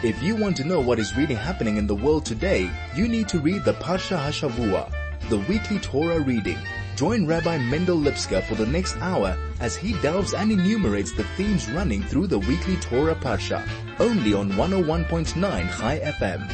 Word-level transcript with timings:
If 0.00 0.22
you 0.22 0.36
want 0.36 0.56
to 0.58 0.64
know 0.64 0.78
what 0.78 1.00
is 1.00 1.16
really 1.16 1.34
happening 1.34 1.76
in 1.76 1.88
the 1.88 1.94
world 1.96 2.24
today, 2.24 2.70
you 2.94 3.08
need 3.08 3.28
to 3.30 3.40
read 3.40 3.64
the 3.64 3.72
Parsha 3.72 4.16
Hashavua, 4.16 4.92
the 5.28 5.38
weekly 5.50 5.80
Torah 5.80 6.20
reading. 6.20 6.56
Join 6.94 7.26
Rabbi 7.26 7.58
Mendel 7.58 7.96
Lipskar 7.98 8.44
for 8.44 8.54
the 8.54 8.64
next 8.64 8.96
hour 8.98 9.36
as 9.58 9.74
he 9.74 9.94
delves 9.94 10.34
and 10.34 10.52
enumerates 10.52 11.10
the 11.10 11.24
themes 11.36 11.68
running 11.72 12.04
through 12.04 12.28
the 12.28 12.38
weekly 12.38 12.76
Torah 12.76 13.16
Parsha, 13.16 13.68
only 13.98 14.34
on 14.34 14.52
101.9 14.52 15.66
High 15.66 15.98
FM. 15.98 16.48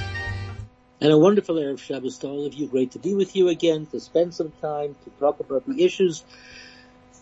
And 1.02 1.12
a 1.12 1.18
wonderful 1.18 1.56
Erev 1.56 1.78
Shabbos 1.78 2.16
to 2.20 2.28
all 2.28 2.46
of 2.46 2.54
you. 2.54 2.66
Great 2.66 2.92
to 2.92 2.98
be 2.98 3.12
with 3.12 3.36
you 3.36 3.48
again, 3.48 3.84
to 3.92 4.00
spend 4.00 4.32
some 4.32 4.54
time 4.62 4.96
to 5.04 5.10
talk 5.20 5.40
about 5.40 5.66
the 5.66 5.84
issues 5.84 6.24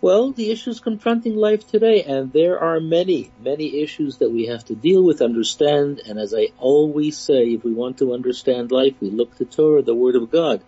well, 0.03 0.32
the 0.32 0.50
issues 0.50 0.80
confronting 0.80 1.37
life 1.37 1.64
today, 1.68 2.03
and 2.03 2.32
there 2.32 2.59
are 2.59 2.80
many, 2.80 3.30
many 3.41 3.80
issues 3.80 4.18
that 4.18 4.32
we 4.32 4.46
have 4.46 4.64
to 4.64 4.75
deal 4.75 5.05
with, 5.05 5.23
understand, 5.23 6.00
and 6.04 6.18
as 6.18 6.35
I 6.35 6.49
always 6.58 7.17
say, 7.17 7.50
if 7.50 7.63
we 7.63 7.72
want 7.72 7.99
to 7.99 8.13
understand 8.13 8.72
life, 8.72 8.94
we 9.00 9.11
look 9.11 9.36
to 9.36 9.44
Torah, 9.44 9.80
the 9.80 9.94
Word 9.94 10.17
of 10.17 10.29
God. 10.29 10.61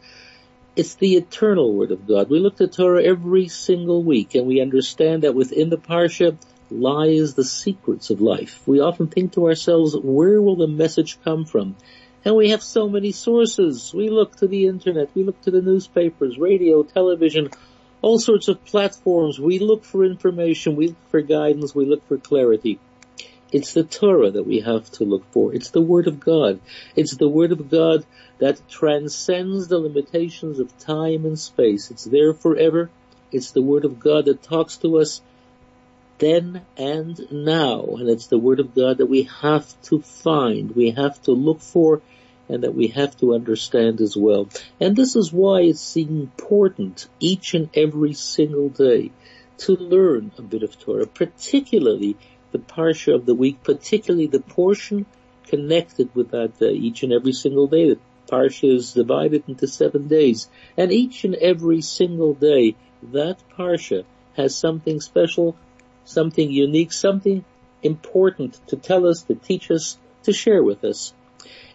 It's 0.77 0.95
the 0.95 1.17
eternal 1.17 1.75
Word 1.75 1.91
of 1.91 2.07
God. 2.07 2.31
We 2.31 2.39
look 2.39 2.59
to 2.59 2.69
Torah 2.69 3.03
every 3.03 3.49
single 3.49 4.05
week, 4.05 4.37
and 4.37 4.47
we 4.47 4.61
understand 4.61 5.25
that 5.25 5.35
within 5.35 5.69
the 5.69 5.79
Parsha 5.79 6.37
lies 6.71 7.35
the 7.35 7.43
secrets 7.43 8.11
of 8.11 8.21
life. 8.21 8.63
We 8.69 8.79
often 8.79 9.09
think 9.09 9.33
to 9.33 9.49
ourselves, 9.49 9.97
where 10.01 10.41
will 10.41 10.57
the 10.57 10.69
message 10.69 11.19
come 11.25 11.45
from? 11.45 11.75
And 12.25 12.37
we 12.37 12.51
have 12.51 12.63
so 12.63 12.89
many 12.89 13.11
sources. 13.11 13.93
We 13.93 14.11
look 14.11 14.37
to 14.37 14.47
the 14.47 14.69
internet, 14.69 15.11
we 15.13 15.25
look 15.25 15.41
to 15.43 15.51
the 15.51 15.61
newspapers, 15.61 16.39
radio, 16.39 16.85
television, 16.85 17.51
all 18.05 18.19
sorts 18.19 18.49
of 18.49 18.63
platforms. 18.67 19.41
We 19.41 19.59
look 19.59 19.83
for 19.83 20.05
information, 20.05 20.77
we 20.77 20.89
look 20.89 21.11
for 21.11 21.23
guidance, 21.23 21.75
we 21.75 21.87
look 21.87 22.07
for 22.07 22.19
clarity. 22.19 22.79
It's 23.51 23.73
the 23.73 23.85
Torah 23.85 24.31
that 24.33 24.47
we 24.47 24.61
have 24.61 24.91
to 24.93 25.05
look 25.05 25.25
for. 25.33 25.55
It's 25.55 25.71
the 25.71 25.81
Word 25.81 26.07
of 26.07 26.21
God. 26.21 26.61
It's 26.95 27.17
the 27.17 27.31
Word 27.31 27.53
of 27.53 27.71
God 27.71 28.05
that 28.41 28.69
transcends 28.69 29.69
the 29.69 29.79
limitations 29.79 30.59
of 30.59 30.77
time 30.79 31.25
and 31.25 31.39
space. 31.39 31.91
It's 31.91 32.05
there 32.05 32.35
forever. 32.35 32.91
It's 33.33 33.53
the 33.53 33.63
Word 33.63 33.87
of 33.87 33.99
God 34.01 34.27
that 34.27 34.43
talks 34.43 34.77
to 34.79 34.99
us 34.99 35.23
then 36.19 36.61
and 36.77 37.19
now. 37.31 37.85
And 37.99 38.11
it's 38.11 38.27
the 38.27 38.39
Word 38.39 38.61
of 38.61 38.75
God 38.75 38.99
that 38.99 39.07
we 39.07 39.31
have 39.41 39.67
to 39.85 40.03
find, 40.03 40.77
we 40.77 40.91
have 40.91 41.23
to 41.23 41.33
look 41.33 41.63
for, 41.63 42.03
and 42.49 42.63
that 42.63 42.75
we 42.75 42.89
have 42.89 43.17
to 43.19 43.35
understand 43.35 44.01
as 44.01 44.17
well. 44.17 44.49
And 44.81 44.95
this 44.95 45.17
is 45.17 45.33
why 45.33 45.63
it's 45.63 45.97
important 45.97 47.09
each 47.21 47.55
and 47.55 47.71
every 47.75 48.15
single 48.15 48.69
day 48.69 49.13
to 49.59 49.73
learn 49.77 50.33
a 50.39 50.43
bit 50.43 50.63
of 50.63 50.79
Torah, 50.79 51.07
particularly 51.07 52.17
the 52.53 52.59
parsha 52.59 53.15
of 53.15 53.27
the 53.27 53.35
week, 53.35 53.63
particularly 53.63 54.27
the 54.27 54.41
portion 54.41 55.07
connected 55.47 56.15
with 56.15 56.31
that 56.31 56.59
day, 56.59 56.73
each 56.73 57.03
and 57.03 57.13
every 57.13 57.33
single 57.33 57.67
day. 57.67 57.91
The 57.91 57.99
parsha 58.31 58.75
is 58.75 58.93
divided 58.93 59.45
into 59.49 59.67
seven 59.67 60.09
days, 60.09 60.49
and 60.77 60.91
each 60.93 61.25
and 61.25 61.35
every 61.35 61.81
single 61.83 62.35
day, 62.35 62.75
that 63.13 63.39
parsha 63.57 64.05
has 64.37 64.57
something 64.57 65.01
special, 65.01 65.57
something 66.05 66.51
unique, 66.51 66.93
something 66.93 67.45
important 67.83 68.59
to 68.69 68.77
tell 68.77 69.07
us, 69.07 69.23
to 69.25 69.35
teach 69.35 69.71
us, 69.71 69.99
to 70.23 70.33
share 70.33 70.63
with 70.63 70.85
us. 70.85 71.13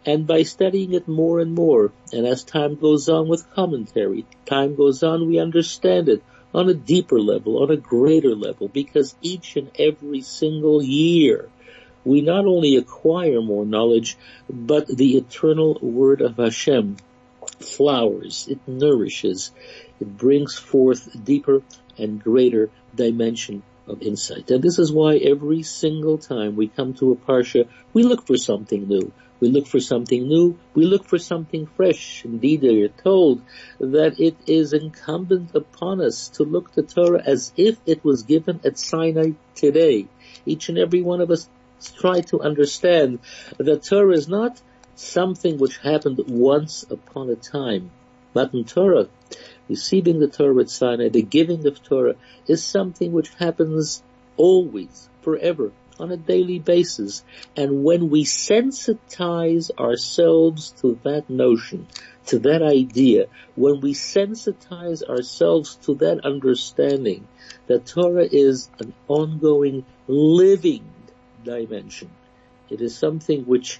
And 0.06 0.26
by 0.26 0.44
studying 0.44 0.94
it 0.94 1.08
more 1.08 1.40
and 1.40 1.54
more, 1.54 1.92
and 2.14 2.26
as 2.26 2.44
time 2.44 2.76
goes 2.76 3.10
on 3.10 3.28
with 3.28 3.52
commentary, 3.52 4.26
time 4.46 4.76
goes 4.76 5.04
on, 5.04 5.28
we 5.28 5.40
understand 5.40 6.10
it 6.10 6.24
on 6.54 6.70
a 6.70 6.74
deeper 6.74 7.20
level, 7.20 7.62
on 7.62 7.70
a 7.70 7.78
greater 7.78 8.36
level, 8.36 8.68
because 8.68 9.16
each 9.22 9.56
and 9.56 9.70
every 9.78 10.22
single 10.22 10.82
year, 10.82 11.50
we 12.06 12.22
not 12.22 12.46
only 12.46 12.78
acquire 12.78 13.42
more 13.42 13.66
knowledge, 13.66 14.18
but 14.50 14.88
the 14.88 15.18
eternal 15.18 15.78
word 15.82 16.22
of 16.22 16.38
Hashem 16.38 16.98
flowers, 17.60 18.48
it 18.50 18.60
nourishes, 18.68 19.52
it 20.00 20.18
brings 20.18 20.58
forth 20.58 21.24
deeper 21.24 21.62
and 21.98 22.24
greater 22.24 22.70
dimension 22.96 23.64
of 23.90 24.02
insight. 24.02 24.52
And 24.52 24.64
this 24.64 24.80
is 24.80 24.92
why 24.92 25.18
every 25.18 25.64
single 25.64 26.18
time 26.18 26.56
we 26.56 26.68
come 26.68 26.94
to 26.96 27.12
a 27.12 27.16
parsha, 27.16 27.68
we 27.94 28.04
look 28.04 28.26
for 28.28 28.38
something 28.38 28.88
new. 28.88 29.12
We 29.40 29.50
look 29.50 29.68
for 29.68 29.80
something 29.80 30.28
new. 30.28 30.60
We 30.74 30.86
look 30.86 31.06
for 31.06 31.18
something 31.18 31.66
fresh. 31.66 32.24
Indeed, 32.26 32.62
we 32.62 32.84
are 32.84 32.90
told 32.90 33.42
that 33.80 34.20
it 34.20 34.36
is 34.48 34.74
incumbent 34.74 35.56
upon 35.56 36.02
us 36.02 36.30
to 36.30 36.44
look 36.44 36.74
to 36.74 36.84
Torah 36.84 37.24
as 37.26 37.54
if 37.56 37.78
it 37.86 38.04
was 38.04 38.24
given 38.24 38.60
at 38.66 38.78
Sinai 38.78 39.32
today. 39.56 40.08
Each 40.46 40.70
and 40.70 40.78
every 40.78 41.02
one 41.02 41.22
of 41.22 41.32
us 41.32 41.48
try 41.96 42.22
to 42.22 42.42
understand 42.42 43.20
that 43.58 43.84
Torah 43.84 44.14
is 44.14 44.28
not 44.28 44.62
something 44.96 45.58
which 45.58 45.78
happened 45.78 46.20
once 46.28 46.84
upon 46.90 47.30
a 47.30 47.36
time. 47.36 47.92
But 48.34 48.54
in 48.54 48.66
Torah, 48.66 49.08
receiving 49.70 50.20
the 50.20 50.28
Torah 50.28 50.62
at 50.62 50.70
Sinai, 50.70 51.10
the 51.10 51.22
giving 51.22 51.66
of 51.68 51.82
Torah, 51.82 52.16
is 52.48 52.64
something 52.64 53.12
which 53.12 53.30
happens 53.36 54.04
always, 54.36 55.10
forever, 55.22 55.72
on 56.00 56.12
a 56.12 56.18
daily 56.18 56.60
basis. 56.60 57.24
And 57.56 57.84
when 57.84 58.10
we 58.10 58.24
sensitize 58.24 59.70
ourselves 59.78 60.72
to 60.82 61.00
that 61.04 61.30
notion, 61.30 61.88
to 62.28 62.40
that 62.40 62.62
idea, 62.62 63.26
when 63.56 63.82
we 63.82 63.94
sensitize 63.94 65.04
ourselves 65.04 65.76
to 65.84 65.96
that 65.96 66.26
understanding 66.26 67.28
that 67.68 67.86
Torah 67.86 68.28
is 68.30 68.70
an 68.80 68.94
ongoing 69.08 69.86
living 70.08 70.86
dimension, 71.44 72.10
it 72.70 72.82
is 72.82 72.96
something 72.96 73.44
which 73.44 73.80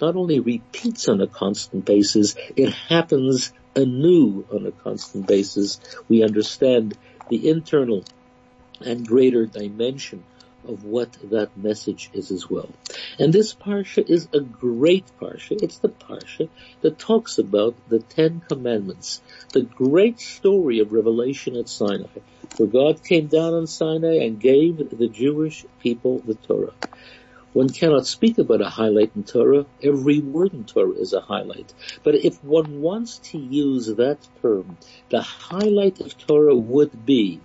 not 0.00 0.16
only 0.16 0.40
repeats 0.40 1.08
on 1.08 1.20
a 1.20 1.26
constant 1.26 1.84
basis, 1.84 2.34
it 2.56 2.72
happens 2.72 3.52
anew 3.76 4.46
on 4.52 4.66
a 4.66 4.72
constant 4.72 5.26
basis. 5.26 5.80
We 6.08 6.22
understand 6.22 6.96
the 7.28 7.48
internal 7.48 8.04
and 8.80 9.06
greater 9.06 9.46
dimension 9.46 10.24
of 10.66 10.84
what 10.84 11.12
that 11.30 11.56
message 11.56 12.10
is 12.12 12.30
as 12.30 12.48
well. 12.48 12.68
And 13.18 13.32
this 13.32 13.54
parsha 13.54 14.08
is 14.08 14.28
a 14.32 14.40
great 14.40 15.06
parsha. 15.20 15.62
It's 15.62 15.78
the 15.78 15.88
parsha 15.88 16.48
that 16.82 16.98
talks 16.98 17.38
about 17.38 17.74
the 17.88 18.00
Ten 18.00 18.42
Commandments, 18.46 19.22
the 19.52 19.62
great 19.62 20.20
story 20.20 20.80
of 20.80 20.92
revelation 20.92 21.56
at 21.56 21.68
Sinai, 21.68 22.06
where 22.56 22.68
God 22.68 23.02
came 23.02 23.26
down 23.26 23.54
on 23.54 23.66
Sinai 23.66 24.24
and 24.24 24.40
gave 24.40 24.98
the 24.98 25.08
Jewish 25.08 25.64
people 25.80 26.18
the 26.18 26.34
Torah. 26.34 26.74
One 27.52 27.68
cannot 27.68 28.06
speak 28.06 28.38
about 28.38 28.60
a 28.60 28.68
highlight 28.68 29.10
in 29.16 29.24
Torah. 29.24 29.66
Every 29.82 30.20
word 30.20 30.54
in 30.54 30.64
Torah 30.64 30.92
is 30.92 31.12
a 31.12 31.20
highlight. 31.20 31.74
But 32.04 32.14
if 32.14 32.42
one 32.44 32.80
wants 32.80 33.18
to 33.30 33.38
use 33.38 33.86
that 33.86 34.18
term, 34.40 34.78
the 35.08 35.22
highlight 35.22 36.00
of 36.00 36.16
Torah 36.16 36.54
would 36.54 37.04
be 37.04 37.40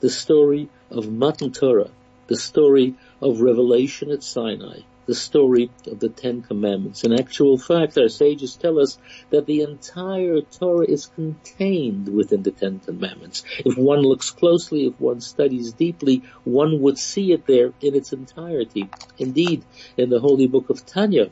the 0.00 0.10
story 0.10 0.68
of 0.90 1.10
Matan 1.10 1.52
Torah, 1.52 1.90
the 2.26 2.36
story 2.36 2.94
of 3.22 3.40
revelation 3.40 4.10
at 4.10 4.24
Sinai, 4.24 4.80
the 5.06 5.14
story 5.14 5.70
of 5.86 6.00
the 6.00 6.08
Ten 6.08 6.42
Commandments. 6.42 7.04
In 7.04 7.12
actual 7.12 7.56
fact, 7.58 7.96
our 7.96 8.08
sages 8.08 8.56
tell 8.56 8.78
us 8.78 8.98
that 9.30 9.46
the 9.46 9.62
entire 9.62 10.40
Torah 10.40 10.86
is 10.86 11.06
contained 11.06 12.08
within 12.08 12.42
the 12.42 12.50
Ten 12.50 12.80
Commandments. 12.80 13.44
If 13.64 13.78
one 13.78 14.02
looks 14.02 14.30
closely, 14.30 14.86
if 14.86 15.00
one 15.00 15.20
studies 15.20 15.72
deeply, 15.72 16.22
one 16.44 16.80
would 16.82 16.98
see 16.98 17.32
it 17.32 17.46
there 17.46 17.72
in 17.80 17.94
its 17.94 18.12
entirety. 18.12 18.90
Indeed, 19.18 19.64
in 19.96 20.10
the 20.10 20.20
holy 20.20 20.46
book 20.46 20.70
of 20.70 20.84
Tanya, 20.84 21.30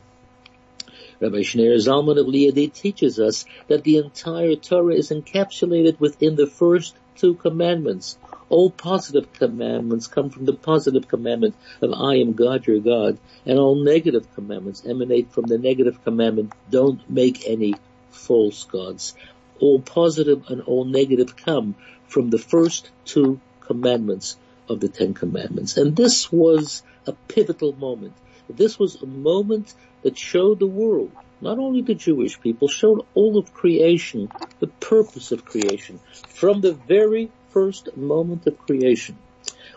Rabbi 1.21 1.39
Shneur 1.39 1.77
Zalman 1.77 2.19
of 2.19 2.27
Liadi 2.27 2.73
teaches 2.73 3.19
us 3.19 3.45
that 3.69 3.85
the 3.85 3.99
entire 3.99 4.57
Torah 4.57 4.95
is 4.95 5.11
encapsulated 5.11 6.01
within 6.01 6.35
the 6.37 6.47
first 6.47 6.97
two 7.17 7.35
commandments. 7.35 8.19
All 8.55 8.71
positive 8.71 9.33
commandments 9.33 10.07
come 10.07 10.31
from 10.31 10.45
the 10.45 10.53
positive 10.53 11.09
commandment 11.09 11.57
of 11.83 11.93
I 11.93 12.19
am 12.19 12.35
God 12.35 12.69
your 12.69 12.79
God, 12.79 13.19
and 13.45 13.59
all 13.59 13.75
negative 13.75 14.33
commandments 14.37 14.87
emanate 14.87 15.33
from 15.33 15.49
the 15.49 15.59
negative 15.59 16.05
commandment, 16.05 16.53
don't 16.71 17.01
make 17.11 17.49
any 17.49 17.81
false 18.11 18.63
gods. 18.63 19.17
All 19.59 19.81
positive 19.81 20.45
and 20.47 20.61
all 20.61 20.85
negative 20.85 21.35
come 21.35 21.75
from 22.07 22.31
the 22.31 22.39
first 22.39 22.93
two 23.05 23.41
commandments 23.59 24.37
of 24.69 24.79
the 24.79 24.89
Ten 24.89 25.15
Commandments. 25.15 25.77
And 25.77 25.97
this 25.97 26.31
was 26.31 26.85
a 27.09 27.13
pivotal 27.27 27.73
moment. 27.73 28.13
This 28.49 28.79
was 28.79 29.03
a 29.03 29.07
moment 29.07 29.75
that 30.03 30.17
showed 30.17 30.61
the 30.61 30.69
world, 30.69 31.11
not 31.41 31.59
only 31.59 31.83
the 31.83 31.97
Jewish 31.97 32.41
people, 32.41 32.69
showed 32.69 33.05
all 33.15 33.37
of 33.37 33.53
creation, 33.53 34.29
the 34.61 34.69
purpose 34.69 35.33
of 35.33 35.45
creation. 35.45 35.99
From 36.29 36.61
the 36.61 36.73
very 36.73 37.33
first 37.55 37.97
moment 37.97 38.47
of 38.47 38.59
creation, 38.59 39.17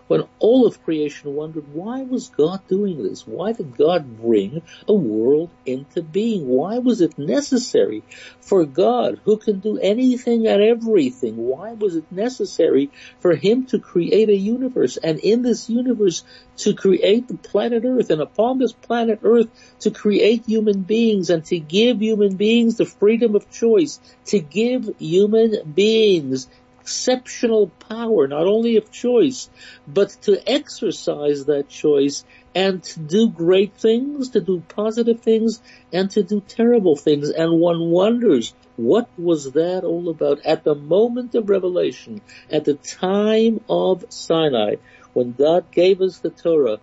when 0.08 0.24
all 0.40 0.66
of 0.66 0.84
creation 0.84 1.36
wondered 1.36 1.74
why 1.74 2.02
was 2.02 2.30
God 2.30 2.68
doing 2.68 3.04
this? 3.04 3.28
Why 3.28 3.52
did 3.52 3.78
God 3.78 4.18
bring 4.18 4.62
a 4.88 4.94
world 4.94 5.50
into 5.66 6.02
being? 6.02 6.48
Why 6.48 6.80
was 6.80 7.02
it 7.02 7.18
necessary 7.18 8.04
for 8.42 8.66
God, 8.66 9.20
who 9.26 9.38
can 9.38 9.60
do 9.60 9.78
anything 9.78 10.48
and 10.48 10.62
everything, 10.62 11.36
why 11.36 11.74
was 11.74 11.96
it 11.96 12.10
necessary 12.12 12.90
for 13.20 13.36
him 13.36 13.66
to 13.68 13.80
create 13.80 14.30
a 14.30 14.36
universe 14.36 14.98
and 14.98 15.20
in 15.20 15.42
this 15.42 15.70
universe 15.70 16.24
to 16.58 16.74
create 16.74 17.28
the 17.28 17.38
planet 17.38 17.84
Earth 17.86 18.10
and 18.10 18.22
upon 18.22 18.58
this 18.58 18.74
planet 18.74 19.20
Earth 19.24 19.50
to 19.82 19.92
create 19.92 20.46
human 20.46 20.84
beings 20.84 21.30
and 21.30 21.44
to 21.46 21.60
give 21.60 22.02
human 22.02 22.36
beings 22.38 22.78
the 22.78 22.86
freedom 22.86 23.36
of 23.36 23.50
choice, 23.52 24.00
to 24.26 24.40
give 24.40 24.90
human 24.98 25.74
beings 25.74 26.48
exceptional 26.88 27.68
power, 27.90 28.30
not 28.30 28.48
only 28.48 28.78
of 28.78 28.90
choice, 28.90 29.50
but 29.86 30.10
to 30.22 30.42
exercise 30.50 31.44
that 31.48 31.68
choice 31.68 32.24
and 32.56 32.82
to 32.82 33.02
do 33.02 33.30
great 33.30 33.74
things, 33.74 34.30
to 34.30 34.40
do 34.40 34.64
positive 34.70 35.20
things, 35.20 35.62
and 35.92 36.10
to 36.10 36.24
do 36.24 36.40
terrible 36.48 36.96
things. 36.96 37.30
And 37.30 37.60
one 37.60 37.92
wonders, 37.92 38.54
what 38.78 39.10
was 39.18 39.52
that 39.52 39.84
all 39.84 40.08
about? 40.08 40.46
At 40.46 40.64
the 40.64 40.76
moment 40.76 41.36
of 41.36 41.50
revelation, 41.50 42.22
at 42.50 42.64
the 42.64 42.76
time 42.76 43.60
of 43.70 44.06
Sinai, 44.08 44.76
when 45.12 45.34
God 45.34 45.70
gave 45.72 46.00
us 46.00 46.20
the 46.20 46.30
Torah, 46.30 46.78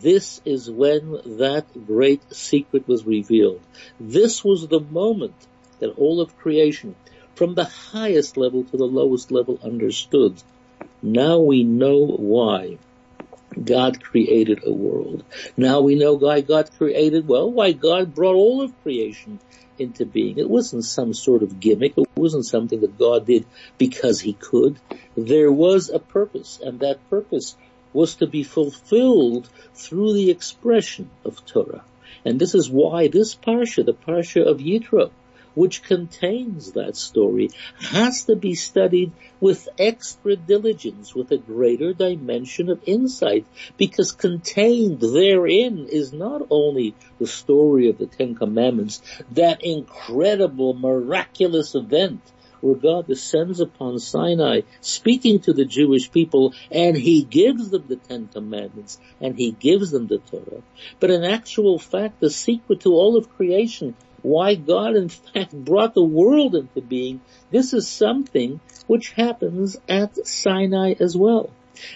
this 0.00 0.40
is 0.46 0.70
when 0.70 1.12
that 1.38 1.66
great 1.86 2.22
secret 2.34 2.88
was 2.88 3.04
revealed. 3.04 3.60
This 4.00 4.42
was 4.42 4.66
the 4.66 4.80
moment 4.80 5.34
that 5.80 5.98
all 5.98 6.22
of 6.22 6.38
creation 6.38 6.94
from 7.34 7.54
the 7.54 7.64
highest 7.64 8.36
level 8.36 8.64
to 8.64 8.76
the 8.76 8.84
lowest 8.84 9.30
level 9.30 9.58
understood. 9.62 10.42
Now 11.02 11.38
we 11.40 11.64
know 11.64 12.06
why 12.06 12.78
God 13.62 14.02
created 14.02 14.60
a 14.64 14.72
world. 14.72 15.24
Now 15.56 15.80
we 15.80 15.94
know 15.94 16.14
why 16.14 16.40
God 16.40 16.70
created, 16.76 17.28
well, 17.28 17.50
why 17.50 17.72
God 17.72 18.14
brought 18.14 18.34
all 18.34 18.62
of 18.62 18.82
creation 18.82 19.38
into 19.78 20.04
being. 20.06 20.38
It 20.38 20.48
wasn't 20.48 20.84
some 20.84 21.14
sort 21.14 21.42
of 21.42 21.60
gimmick. 21.60 21.94
It 21.96 22.08
wasn't 22.16 22.46
something 22.46 22.80
that 22.80 22.98
God 22.98 23.26
did 23.26 23.46
because 23.78 24.20
he 24.20 24.32
could. 24.32 24.78
There 25.16 25.50
was 25.50 25.90
a 25.90 25.98
purpose 25.98 26.60
and 26.62 26.80
that 26.80 27.08
purpose 27.10 27.56
was 27.92 28.16
to 28.16 28.26
be 28.26 28.42
fulfilled 28.42 29.48
through 29.74 30.14
the 30.14 30.30
expression 30.30 31.10
of 31.24 31.44
Torah. 31.44 31.84
And 32.24 32.38
this 32.38 32.54
is 32.54 32.70
why 32.70 33.08
this 33.08 33.34
parsha, 33.34 33.84
the 33.84 33.94
parsha 33.94 34.46
of 34.46 34.58
Yitro, 34.58 35.10
which 35.54 35.82
contains 35.82 36.72
that 36.72 36.96
story 36.96 37.50
has 37.78 38.24
to 38.24 38.36
be 38.36 38.54
studied 38.54 39.12
with 39.40 39.68
extra 39.78 40.36
diligence, 40.36 41.14
with 41.14 41.30
a 41.30 41.38
greater 41.38 41.92
dimension 41.92 42.70
of 42.70 42.82
insight, 42.86 43.46
because 43.76 44.12
contained 44.12 45.00
therein 45.00 45.86
is 45.90 46.12
not 46.12 46.42
only 46.50 46.94
the 47.18 47.26
story 47.26 47.88
of 47.88 47.98
the 47.98 48.06
Ten 48.06 48.34
Commandments, 48.34 49.02
that 49.32 49.64
incredible 49.64 50.74
miraculous 50.74 51.74
event 51.74 52.20
where 52.62 52.76
God 52.76 53.08
descends 53.08 53.60
upon 53.60 53.98
Sinai 53.98 54.60
speaking 54.80 55.40
to 55.40 55.52
the 55.52 55.64
Jewish 55.64 56.10
people 56.10 56.54
and 56.70 56.96
he 56.96 57.24
gives 57.24 57.70
them 57.70 57.84
the 57.88 57.96
Ten 57.96 58.28
Commandments 58.28 58.98
and 59.20 59.34
he 59.36 59.50
gives 59.50 59.90
them 59.90 60.06
the 60.06 60.18
Torah. 60.18 60.62
But 61.00 61.10
in 61.10 61.24
actual 61.24 61.78
fact, 61.78 62.20
the 62.20 62.30
secret 62.30 62.80
to 62.82 62.90
all 62.90 63.16
of 63.16 63.28
creation 63.30 63.96
why 64.22 64.54
God 64.54 64.96
in 64.96 65.08
fact 65.08 65.52
brought 65.52 65.94
the 65.94 66.04
world 66.04 66.54
into 66.54 66.80
being, 66.80 67.20
this 67.50 67.72
is 67.72 67.88
something 67.88 68.60
which 68.86 69.10
happens 69.12 69.76
at 69.88 70.26
Sinai 70.26 70.94
as 71.00 71.16
well. 71.16 71.50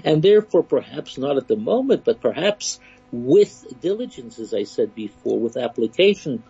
And 0.05 0.23
therefore 0.23 0.63
perhaps 0.63 1.19
not 1.19 1.37
at 1.37 1.49
the 1.49 1.57
moment, 1.57 2.05
but 2.05 2.21
perhaps 2.21 2.81
with 3.13 3.81
diligence, 3.81 4.39
as 4.39 4.53
I 4.53 4.65
said 4.65 4.95
before, 4.95 5.39
with 5.39 5.57
application, 5.57 6.43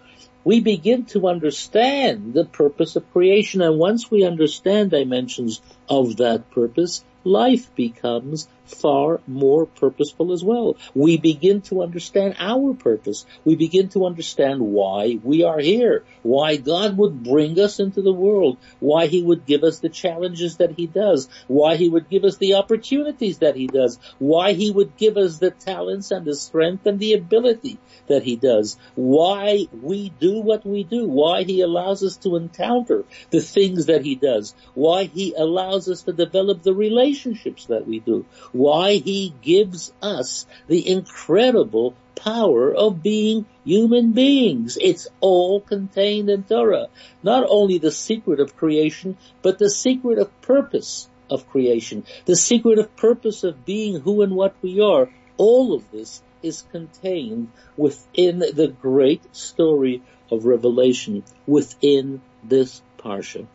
we 0.44 0.61
begin 0.61 1.05
to 1.06 1.28
understand 1.28 2.32
the 2.32 2.44
purpose 2.44 2.96
of 2.96 3.12
creation. 3.12 3.61
And 3.61 3.78
once 3.78 4.11
we 4.11 4.25
understand 4.25 4.90
dimensions 4.90 5.61
of 5.88 6.17
that 6.19 6.50
purpose, 6.50 7.05
life 7.25 7.75
becomes 7.75 8.49
far 8.66 9.20
more 9.26 9.66
purposeful 9.66 10.32
as 10.32 10.44
well. 10.44 10.76
We 10.94 11.16
begin 11.16 11.62
to 11.62 11.82
understand 11.82 12.36
our 12.38 12.74
purpose. 12.74 13.26
We 13.44 13.56
begin 13.56 13.88
to 13.90 14.06
understand 14.06 14.60
why 14.60 15.18
we 15.22 15.44
are 15.44 15.58
here, 15.58 16.04
why 16.22 16.56
God 16.56 16.96
would 16.96 17.22
bring 17.22 17.58
us 17.58 17.80
into 17.80 18.02
the 18.02 18.12
world, 18.12 18.58
why 18.80 19.06
he 19.06 19.22
would 19.22 19.46
give 19.46 19.62
us 19.62 19.80
the 19.80 19.88
challenges 19.88 20.56
that 20.56 20.72
he 20.72 20.86
does, 20.86 21.28
why 21.46 21.76
he 21.76 21.88
would 21.88 22.08
give 22.08 22.24
us 22.24 22.36
the 22.36 22.54
opportunities 22.54 23.38
that 23.38 23.56
he 23.56 23.66
does, 23.66 23.98
why 24.18 24.52
he 24.52 24.70
would 24.70 24.96
give 24.96 25.16
us 25.16 25.38
the 25.38 25.50
talents 25.50 26.10
and 26.10 26.24
the 26.24 26.34
strength 26.34 26.86
and 26.86 26.98
the 26.98 27.14
ability 27.14 27.78
that 28.08 28.22
he 28.22 28.36
does, 28.36 28.76
why 28.94 29.66
we 29.82 30.10
do 30.10 30.40
what 30.40 30.64
we 30.64 30.84
do, 30.84 31.06
why 31.06 31.42
he 31.42 31.60
allows 31.60 32.02
us 32.02 32.16
to 32.18 32.36
encounter 32.36 33.04
the 33.30 33.40
things 33.40 33.86
that 33.86 34.04
he 34.04 34.14
does, 34.14 34.54
why 34.74 35.04
he 35.04 35.34
allows 35.34 35.88
us 35.88 36.02
to 36.02 36.12
develop 36.12 36.62
the 36.62 36.74
relationships 36.74 37.66
that 37.66 37.86
we 37.86 38.00
do, 38.00 38.24
why 38.58 38.94
he 38.94 39.34
gives 39.42 39.92
us 40.02 40.46
the 40.66 40.88
incredible 40.88 41.94
power 42.14 42.74
of 42.74 43.02
being 43.02 43.46
human 43.64 44.12
beings. 44.12 44.78
It's 44.80 45.06
all 45.20 45.60
contained 45.60 46.30
in 46.30 46.42
Torah. 46.44 46.88
Not 47.22 47.46
only 47.48 47.78
the 47.78 47.92
secret 47.92 48.40
of 48.40 48.56
creation, 48.56 49.16
but 49.42 49.58
the 49.58 49.70
secret 49.70 50.18
of 50.18 50.40
purpose 50.40 51.08
of 51.30 51.48
creation. 51.48 52.04
The 52.24 52.36
secret 52.36 52.78
of 52.78 52.96
purpose 52.96 53.44
of 53.44 53.64
being 53.64 54.00
who 54.00 54.22
and 54.22 54.34
what 54.34 54.54
we 54.62 54.80
are. 54.80 55.08
All 55.36 55.74
of 55.74 55.90
this 55.90 56.22
is 56.42 56.64
contained 56.72 57.50
within 57.76 58.38
the 58.38 58.74
great 58.80 59.22
story 59.36 60.02
of 60.30 60.46
Revelation 60.46 61.24
within 61.46 62.22
this 62.42 62.82
Parsha 62.98 63.46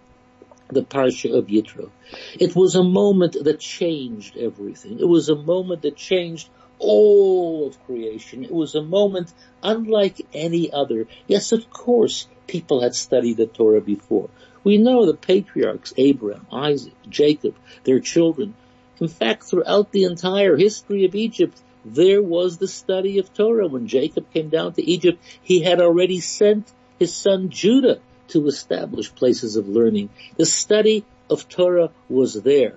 the 0.71 0.83
Parsha 0.83 1.37
of 1.37 1.47
Yitro. 1.47 1.89
It 2.39 2.55
was 2.55 2.75
a 2.75 2.83
moment 2.83 3.35
that 3.43 3.59
changed 3.59 4.37
everything. 4.37 4.99
It 4.99 5.07
was 5.07 5.29
a 5.29 5.35
moment 5.35 5.81
that 5.81 5.97
changed 5.97 6.49
all 6.79 7.67
of 7.67 7.83
creation. 7.85 8.43
It 8.43 8.51
was 8.51 8.73
a 8.75 8.81
moment 8.81 9.33
unlike 9.61 10.25
any 10.33 10.71
other. 10.71 11.07
Yes, 11.27 11.51
of 11.51 11.69
course, 11.69 12.27
people 12.47 12.81
had 12.81 12.95
studied 12.95 13.37
the 13.37 13.45
Torah 13.45 13.81
before. 13.81 14.29
We 14.63 14.77
know 14.77 15.05
the 15.05 15.15
patriarchs, 15.15 15.93
Abraham, 15.97 16.47
Isaac, 16.51 16.93
Jacob, 17.09 17.55
their 17.83 17.99
children. 17.99 18.55
In 18.99 19.07
fact, 19.07 19.43
throughout 19.43 19.91
the 19.91 20.05
entire 20.05 20.55
history 20.55 21.05
of 21.05 21.15
Egypt, 21.15 21.59
there 21.83 22.21
was 22.21 22.57
the 22.57 22.67
study 22.67 23.17
of 23.17 23.33
Torah. 23.33 23.67
When 23.67 23.87
Jacob 23.87 24.31
came 24.31 24.49
down 24.49 24.73
to 24.73 24.83
Egypt, 24.83 25.21
he 25.41 25.61
had 25.61 25.81
already 25.81 26.19
sent 26.19 26.71
his 26.99 27.13
son 27.13 27.49
Judah 27.49 27.99
to 28.29 28.47
establish 28.47 29.13
places 29.13 29.55
of 29.55 29.67
learning. 29.67 30.09
The 30.37 30.45
study 30.45 31.05
of 31.29 31.47
Torah 31.49 31.91
was 32.09 32.33
there, 32.33 32.75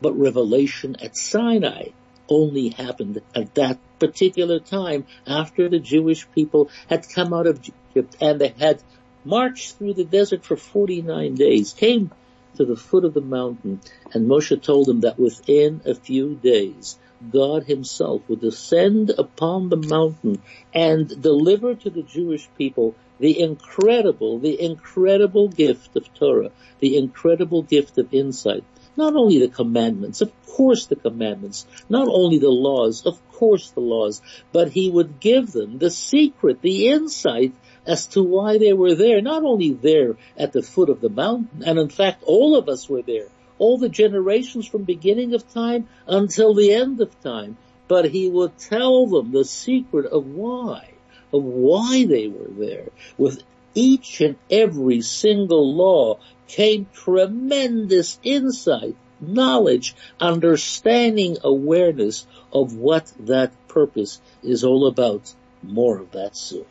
but 0.00 0.18
revelation 0.18 0.96
at 1.00 1.16
Sinai 1.16 1.88
only 2.28 2.70
happened 2.70 3.20
at 3.34 3.54
that 3.54 3.78
particular 3.98 4.58
time 4.58 5.06
after 5.26 5.68
the 5.68 5.78
Jewish 5.78 6.30
people 6.32 6.70
had 6.88 7.08
come 7.08 7.32
out 7.32 7.46
of 7.46 7.60
Egypt 7.90 8.16
and 8.20 8.40
they 8.40 8.54
had 8.58 8.82
marched 9.24 9.76
through 9.76 9.94
the 9.94 10.04
desert 10.04 10.44
for 10.44 10.56
49 10.56 11.34
days, 11.34 11.72
came 11.72 12.10
to 12.56 12.64
the 12.64 12.76
foot 12.76 13.04
of 13.04 13.14
the 13.14 13.20
mountain, 13.20 13.80
and 14.12 14.28
Moshe 14.28 14.62
told 14.62 14.86
them 14.86 15.00
that 15.00 15.18
within 15.18 15.80
a 15.84 15.94
few 15.94 16.34
days 16.34 16.98
God 17.30 17.64
himself 17.64 18.22
would 18.28 18.40
descend 18.40 19.10
upon 19.10 19.68
the 19.68 19.76
mountain 19.76 20.42
and 20.74 21.08
deliver 21.22 21.74
to 21.74 21.90
the 21.90 22.02
Jewish 22.02 22.48
people 22.56 22.94
the 23.18 23.40
incredible, 23.40 24.38
the 24.38 24.60
incredible 24.60 25.48
gift 25.48 25.96
of 25.96 26.12
Torah, 26.14 26.50
the 26.80 26.96
incredible 26.96 27.62
gift 27.62 27.96
of 27.98 28.12
insight. 28.12 28.64
Not 28.96 29.14
only 29.14 29.38
the 29.38 29.48
commandments, 29.48 30.20
of 30.20 30.32
course 30.46 30.86
the 30.86 30.96
commandments, 30.96 31.66
not 31.88 32.08
only 32.08 32.38
the 32.38 32.50
laws, 32.50 33.06
of 33.06 33.20
course 33.30 33.70
the 33.70 33.80
laws, 33.80 34.20
but 34.52 34.70
he 34.70 34.90
would 34.90 35.20
give 35.20 35.52
them 35.52 35.78
the 35.78 35.90
secret, 35.90 36.60
the 36.60 36.88
insight 36.88 37.52
as 37.86 38.06
to 38.08 38.22
why 38.22 38.58
they 38.58 38.72
were 38.72 38.94
there, 38.94 39.20
not 39.20 39.42
only 39.42 39.72
there 39.72 40.16
at 40.36 40.52
the 40.52 40.62
foot 40.62 40.88
of 40.88 41.00
the 41.00 41.08
mountain, 41.08 41.62
and 41.64 41.78
in 41.78 41.88
fact 41.88 42.22
all 42.24 42.56
of 42.56 42.68
us 42.68 42.88
were 42.88 43.02
there, 43.02 43.28
all 43.58 43.78
the 43.78 43.88
generations 43.88 44.66
from 44.66 44.82
beginning 44.82 45.34
of 45.34 45.52
time 45.52 45.88
until 46.06 46.54
the 46.54 46.72
end 46.72 47.00
of 47.00 47.20
time, 47.20 47.56
but 47.86 48.10
he 48.10 48.28
would 48.28 48.56
tell 48.58 49.06
them 49.06 49.30
the 49.32 49.44
secret 49.44 50.06
of 50.06 50.26
why 50.26 50.93
of 51.34 51.42
why 51.42 52.06
they 52.06 52.28
were 52.28 52.50
there. 52.56 52.88
With 53.18 53.42
each 53.74 54.20
and 54.20 54.36
every 54.48 55.00
single 55.00 55.74
law 55.74 56.20
came 56.46 56.86
tremendous 56.94 58.20
insight, 58.22 58.94
knowledge, 59.20 59.96
understanding, 60.20 61.38
awareness 61.42 62.26
of 62.52 62.76
what 62.76 63.12
that 63.20 63.50
purpose 63.66 64.20
is 64.44 64.62
all 64.62 64.86
about. 64.86 65.34
More 65.62 65.98
of 65.98 66.12
that 66.12 66.36
soon. 66.36 66.66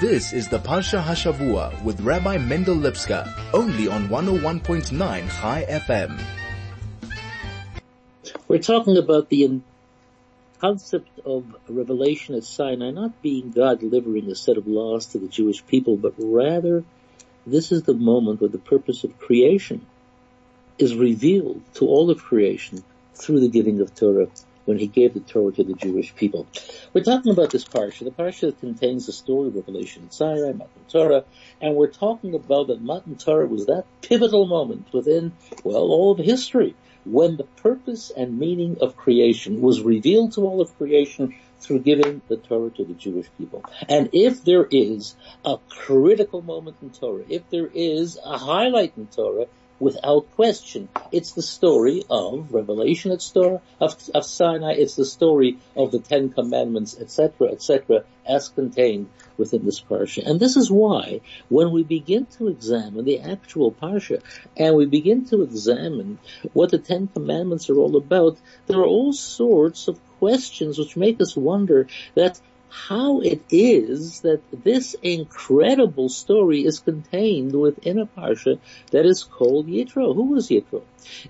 This 0.00 0.32
is 0.32 0.48
the 0.48 0.58
Parsha 0.58 1.02
Hashavua 1.02 1.82
with 1.82 2.00
Rabbi 2.00 2.38
Mendel 2.38 2.76
Lipskar, 2.76 3.28
only 3.52 3.88
on 3.88 4.08
101.9 4.08 5.28
High 5.28 5.66
FM. 5.68 6.18
We're 8.46 8.58
talking 8.58 8.96
about 8.96 9.28
the 9.28 9.44
concept 10.60 11.08
of 11.24 11.44
revelation 11.68 12.34
at 12.34 12.44
Sinai 12.44 12.90
not 12.90 13.22
being 13.22 13.50
God 13.50 13.80
delivering 13.80 14.30
a 14.30 14.34
set 14.34 14.58
of 14.58 14.66
laws 14.66 15.06
to 15.06 15.18
the 15.18 15.28
Jewish 15.28 15.66
people, 15.66 15.96
but 15.96 16.14
rather 16.18 16.84
this 17.46 17.72
is 17.72 17.84
the 17.84 17.94
moment 17.94 18.40
where 18.40 18.50
the 18.50 18.58
purpose 18.58 19.04
of 19.04 19.18
creation 19.18 19.86
is 20.78 20.94
revealed 20.94 21.62
to 21.74 21.86
all 21.86 22.10
of 22.10 22.22
creation 22.22 22.84
through 23.14 23.40
the 23.40 23.48
giving 23.48 23.80
of 23.80 23.94
Torah 23.94 24.28
when 24.66 24.78
he 24.78 24.86
gave 24.86 25.14
the 25.14 25.20
Torah 25.20 25.52
to 25.52 25.64
the 25.64 25.74
Jewish 25.74 26.14
people. 26.14 26.46
We're 26.92 27.02
talking 27.02 27.32
about 27.32 27.50
this 27.50 27.64
parsha. 27.64 28.04
The 28.04 28.10
parsha 28.10 28.42
that 28.42 28.60
contains 28.60 29.06
the 29.06 29.12
story 29.12 29.48
of 29.48 29.56
Revelation 29.56 30.04
at 30.04 30.14
Sinai, 30.14 30.52
Matan 30.52 30.84
Torah, 30.88 31.24
and 31.60 31.74
we're 31.74 31.90
talking 31.90 32.34
about 32.34 32.68
that 32.68 32.80
Matan 32.80 33.16
Torah 33.16 33.46
was 33.46 33.66
that 33.66 33.84
pivotal 34.02 34.46
moment 34.46 34.92
within, 34.92 35.32
well, 35.64 35.90
all 35.90 36.12
of 36.12 36.18
history 36.18 36.76
when 37.04 37.36
the 37.36 37.44
purpose 37.44 38.10
and 38.10 38.38
meaning 38.38 38.78
of 38.80 38.96
creation 38.96 39.60
was 39.60 39.82
revealed 39.82 40.32
to 40.32 40.42
all 40.42 40.60
of 40.60 40.76
creation 40.76 41.34
through 41.60 41.80
giving 41.80 42.22
the 42.28 42.36
Torah 42.36 42.70
to 42.70 42.84
the 42.84 42.94
Jewish 42.94 43.26
people. 43.38 43.64
And 43.88 44.10
if 44.12 44.44
there 44.44 44.66
is 44.70 45.14
a 45.44 45.58
critical 45.68 46.42
moment 46.42 46.76
in 46.82 46.90
Torah, 46.90 47.24
if 47.28 47.48
there 47.50 47.68
is 47.72 48.18
a 48.24 48.38
highlight 48.38 48.94
in 48.96 49.06
Torah, 49.06 49.46
without 49.80 50.30
question. 50.36 50.88
It's 51.10 51.32
the 51.32 51.42
story 51.42 52.04
of 52.08 52.52
Revelation, 52.52 53.10
it's 53.12 53.24
story 53.24 53.58
of, 53.80 53.96
of 54.14 54.24
Sinai, 54.24 54.74
it's 54.74 54.94
the 54.94 55.04
story 55.04 55.58
of 55.74 55.90
the 55.90 55.98
Ten 55.98 56.28
Commandments, 56.30 56.96
etc., 57.00 57.48
etc., 57.48 58.04
as 58.26 58.48
contained 58.50 59.08
within 59.38 59.64
this 59.64 59.80
parsha. 59.80 60.24
And 60.24 60.38
this 60.38 60.56
is 60.56 60.70
why, 60.70 61.22
when 61.48 61.72
we 61.72 61.82
begin 61.82 62.26
to 62.38 62.48
examine 62.48 63.04
the 63.04 63.20
actual 63.20 63.72
parsha, 63.72 64.22
and 64.56 64.76
we 64.76 64.86
begin 64.86 65.24
to 65.26 65.42
examine 65.42 66.18
what 66.52 66.70
the 66.70 66.78
Ten 66.78 67.08
Commandments 67.08 67.70
are 67.70 67.78
all 67.78 67.96
about, 67.96 68.38
there 68.66 68.78
are 68.78 68.86
all 68.86 69.12
sorts 69.12 69.88
of 69.88 69.98
questions 70.18 70.78
which 70.78 70.96
make 70.96 71.20
us 71.20 71.34
wonder 71.34 71.86
that 72.14 72.38
how 72.70 73.20
it 73.20 73.42
is 73.50 74.20
that 74.20 74.40
this 74.52 74.94
incredible 75.02 76.08
story 76.08 76.64
is 76.64 76.78
contained 76.78 77.58
within 77.58 77.98
a 77.98 78.06
parsha 78.06 78.58
that 78.92 79.04
is 79.04 79.24
called 79.24 79.66
Yitro. 79.66 80.14
Who 80.14 80.26
was 80.26 80.48
Yitro? 80.48 80.82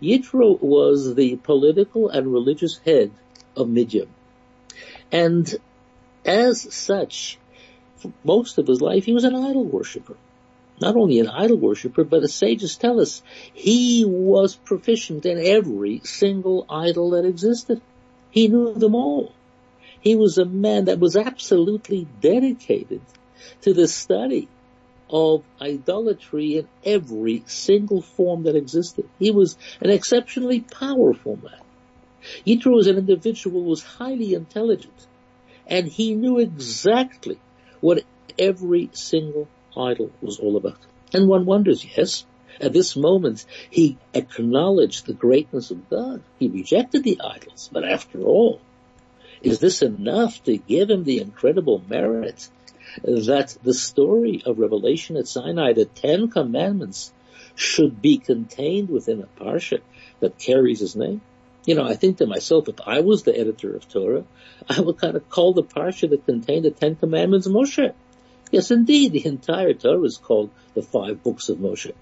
Yitro 0.03 0.61
was 0.61 1.15
the 1.15 1.37
political 1.37 2.11
and 2.11 2.33
religious 2.33 2.79
head 2.79 3.11
of 3.57 3.69
Midian. 3.69 4.09
And 5.11 5.53
as 6.25 6.73
such, 6.75 7.39
for 7.97 8.13
most 8.23 8.59
of 8.59 8.67
his 8.67 8.81
life, 8.81 9.05
he 9.05 9.13
was 9.13 9.25
an 9.25 9.35
idol 9.35 9.65
worshiper. 9.65 10.17
Not 10.81 10.97
only 10.97 11.21
an 11.21 11.29
idol 11.29 11.59
worshiper, 11.59 12.05
but 12.05 12.21
the 12.21 12.29
sages 12.29 12.77
tell 12.77 13.01
us 13.01 13.23
he 13.53 14.05
was 14.07 14.57
proficient 14.57 15.27
in 15.27 15.39
every 15.39 16.01
single 16.05 16.67
idol 16.71 17.11
that 17.11 17.25
existed. 17.25 17.81
He 18.31 18.49
knew 18.49 18.75
them 18.75 18.95
all. 18.95 19.33
He 20.01 20.17
was 20.17 20.39
a 20.39 20.45
man 20.45 20.87
that 20.87 20.99
was 20.99 21.17
absolutely 21.17 22.07
dedicated 22.21 23.03
to 23.63 23.75
the 23.75 23.89
study 23.89 24.49
of 25.11 25.43
idolatry 25.61 26.57
in 26.57 26.69
every 26.85 27.43
single 27.47 28.01
form 28.01 28.45
that 28.45 28.57
existed. 28.57 29.09
He 29.19 29.31
was 29.31 29.57
an 29.81 29.91
exceptionally 29.91 30.61
powerful 30.61 31.39
man. 31.43 31.61
Yitro 32.47 32.79
as 32.79 32.87
an 32.87 32.99
individual 32.99 33.65
was 33.65 33.83
highly 33.83 34.35
intelligent 34.35 35.07
and 35.67 35.87
he 35.87 36.15
knew 36.15 36.39
exactly 36.39 37.39
what 37.81 38.05
every 38.39 38.91
single 38.93 39.49
idol 39.77 40.11
was 40.21 40.39
all 40.39 40.57
about. 40.57 40.79
And 41.15 41.29
one 41.29 41.47
wonders, 41.47 41.85
yes, 41.97 42.27
at 42.61 42.73
this 42.73 42.97
moment 42.97 43.47
he 43.71 43.97
acknowledged 44.13 45.07
the 45.07 45.15
greatness 45.15 45.71
of 45.71 45.89
God. 45.89 46.23
He 46.39 46.49
rejected 46.49 47.05
the 47.05 47.21
idols, 47.23 47.71
but 47.73 47.85
after 47.85 48.21
all, 48.21 48.61
is 49.43 49.59
this 49.59 49.83
enough 49.83 50.43
to 50.45 50.57
give 50.57 50.91
him 50.91 51.05
the 51.05 51.21
incredible 51.21 51.83
merit 51.89 52.49
that 53.05 53.57
the 53.63 53.75
story 53.75 54.43
of 54.45 54.59
Revelation 54.59 55.17
at 55.17 55.29
Sinai, 55.29 55.73
the 55.73 55.85
Ten 55.85 56.29
Commandments, 56.29 57.13
should 57.55 58.01
be 58.01 58.19
contained 58.19 58.89
within 58.89 59.23
a 59.23 59.43
parsha 59.43 59.81
that 60.21 60.39
carries 60.39 60.81
his 60.81 60.97
name? 60.97 61.21
You 61.67 61.75
know, 61.75 61.85
I 61.85 61.95
think 61.95 62.19
to 62.19 62.27
myself, 62.27 62.69
if 62.69 62.77
I 62.87 63.01
was 63.01 63.23
the 63.23 63.39
editor 63.39 63.75
of 63.75 63.89
Torah, 63.89 64.25
I 64.69 64.81
would 64.81 64.99
kind 64.99 65.17
of 65.17 65.29
call 65.29 65.53
the 65.53 65.63
parsha 65.63 66.09
that 66.11 66.27
contained 66.27 66.65
the 66.65 66.71
Ten 66.71 66.97
Commandments 66.97 67.47
Moshe. 67.47 67.93
Yes, 68.51 68.73
indeed, 68.73 69.13
the 69.13 69.27
entire 69.27 69.75
Torah 69.75 70.03
is 70.03 70.19
called 70.19 70.51
the 70.75 70.83
five 70.83 71.23
books 71.23 71.49
of 71.49 71.59
Moshe. 71.59 71.93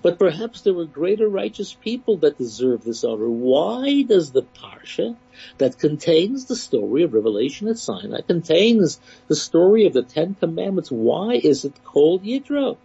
But 0.00 0.18
perhaps 0.18 0.62
there 0.62 0.72
were 0.72 0.86
greater 0.86 1.28
righteous 1.28 1.74
people 1.74 2.16
that 2.18 2.38
deserve 2.38 2.82
this 2.82 3.04
honor. 3.04 3.28
Why 3.28 4.02
does 4.02 4.32
the 4.32 4.42
Parsha 4.42 5.16
that 5.58 5.78
contains 5.78 6.46
the 6.46 6.56
story 6.56 7.02
of 7.02 7.12
Revelation 7.12 7.68
at 7.68 7.78
Sinai, 7.78 8.22
contains 8.22 8.98
the 9.26 9.36
story 9.36 9.84
of 9.84 9.92
the 9.92 10.02
Ten 10.02 10.34
Commandments, 10.34 10.90
why 10.90 11.34
is 11.34 11.66
it 11.66 11.84
called 11.84 12.24
Yitro? 12.24 12.78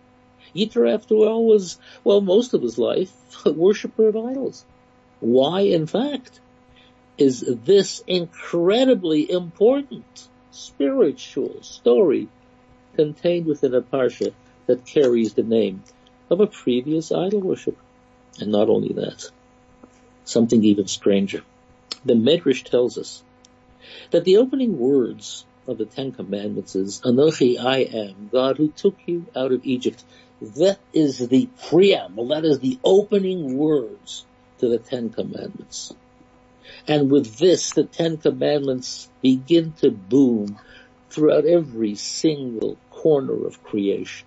Yitro, 0.54 0.94
after 0.94 1.16
all, 1.16 1.46
was, 1.46 1.78
well, 2.04 2.20
most 2.20 2.54
of 2.54 2.62
his 2.62 2.78
life, 2.78 3.12
a 3.46 3.54
worshiper 3.54 4.10
of 4.10 4.18
idols. 4.18 4.66
Why, 5.22 5.62
in 5.62 5.88
fact, 5.88 6.42
is 7.18 7.40
this 7.40 8.04
incredibly 8.06 9.32
important 9.32 10.28
spiritual 10.52 11.62
story 11.62 12.28
contained 12.96 13.46
within 13.46 13.74
a 13.74 13.82
parsha 13.82 14.34
that 14.68 14.86
carries 14.86 15.34
the 15.34 15.44
name 15.44 15.84
of 16.30 16.40
a 16.40 16.48
previous 16.48 17.12
idol 17.12 17.42
worshiper. 17.42 17.82
And 18.40 18.52
not 18.52 18.70
only 18.70 18.94
that, 18.94 19.30
something 20.26 20.64
even 20.64 20.88
stranger. 20.88 21.44
The 22.06 22.14
Medrash 22.14 22.64
tells 22.64 22.98
us 22.98 23.24
that 24.12 24.24
the 24.24 24.38
opening 24.38 24.78
words 24.78 25.46
of 25.68 25.78
the 25.78 25.86
Ten 25.86 26.12
Commandments 26.12 26.76
is, 26.76 27.02
Anochi 27.02 27.60
I 27.60 27.80
am, 27.80 28.30
God 28.32 28.58
who 28.58 28.70
took 28.70 28.96
you 29.06 29.26
out 29.36 29.52
of 29.52 29.66
Egypt. 29.66 30.04
That 30.42 30.80
is 30.94 31.20
the 31.28 31.48
preamble, 31.70 32.30
that 32.30 32.44
is 32.44 32.60
the 32.60 32.80
opening 32.84 33.58
words 33.58 34.26
to 34.60 34.68
the 34.68 34.78
Ten 34.78 35.10
Commandments. 35.10 35.94
And 36.88 37.10
with 37.10 37.38
this, 37.38 37.72
the 37.72 37.84
Ten 37.84 38.18
Commandments 38.18 39.10
begin 39.22 39.74
to 39.82 39.92
boom 39.92 40.60
throughout 41.10 41.46
every 41.46 41.96
single 41.96 42.78
corner 43.04 43.46
of 43.46 43.62
creation. 43.62 44.26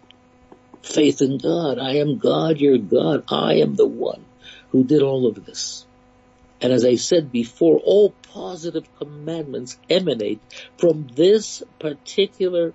Faith 0.82 1.22
in 1.22 1.38
God. 1.38 1.78
I 1.78 1.96
am 1.96 2.18
God, 2.18 2.58
your 2.58 2.76
God. 2.78 3.24
I 3.28 3.54
am 3.54 3.74
the 3.74 3.86
one 3.86 4.26
who 4.70 4.84
did 4.84 5.02
all 5.02 5.26
of 5.26 5.44
this. 5.46 5.86
And 6.60 6.72
as 6.72 6.84
I 6.84 6.96
said 6.96 7.32
before, 7.32 7.78
all 7.78 8.14
positive 8.32 8.86
commandments 8.98 9.78
emanate 9.88 10.42
from 10.78 11.06
this 11.08 11.62
particular 11.80 12.74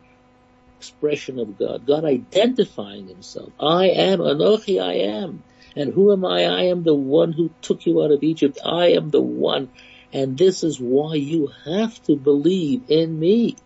expression 0.79 1.37
of 1.37 1.57
God. 1.59 1.85
God 1.85 2.03
identifying 2.05 3.07
himself. 3.07 3.53
I 3.59 3.89
am 3.89 4.19
Anochi, 4.19 4.81
I 4.81 4.93
am. 5.21 5.43
And 5.75 5.93
who 5.93 6.11
am 6.11 6.25
I? 6.25 6.45
I 6.45 6.63
am 6.63 6.83
the 6.83 6.95
one 6.95 7.31
who 7.31 7.51
took 7.61 7.85
you 7.85 8.03
out 8.03 8.11
of 8.11 8.23
Egypt. 8.23 8.57
I 8.65 8.87
am 8.93 9.09
the 9.09 9.21
one. 9.21 9.69
And 10.11 10.37
this 10.37 10.63
is 10.63 10.79
why 10.79 11.15
you 11.15 11.51
have 11.65 12.01
to 12.03 12.15
believe 12.15 12.89
in 12.89 13.17
me. 13.17 13.57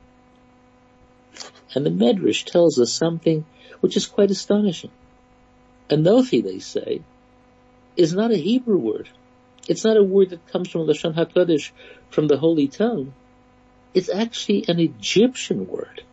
And 1.76 1.86
the 1.86 1.92
Medrash 1.92 2.46
tells 2.46 2.80
us 2.80 2.94
something 2.94 3.46
which 3.82 3.98
is 3.98 4.08
quite 4.08 4.32
astonishing. 4.32 4.92
Anochi, 5.90 6.42
they 6.42 6.60
say, 6.60 7.02
is 7.98 8.14
not 8.14 8.32
a 8.32 8.38
Hebrew 8.38 8.78
word. 8.78 9.10
It's 9.68 9.84
not 9.84 9.98
a 9.98 10.04
word 10.04 10.30
that 10.30 10.48
comes 10.48 10.70
from 10.70 10.88
Lashon 10.88 11.14
HaKodesh, 11.14 11.72
from 12.10 12.28
the 12.28 12.38
Holy 12.38 12.68
Tongue. 12.68 13.14
It's 13.94 14.10
actually 14.10 14.66
an 14.68 14.80
Egyptian 14.80 15.68
word. 15.68 16.04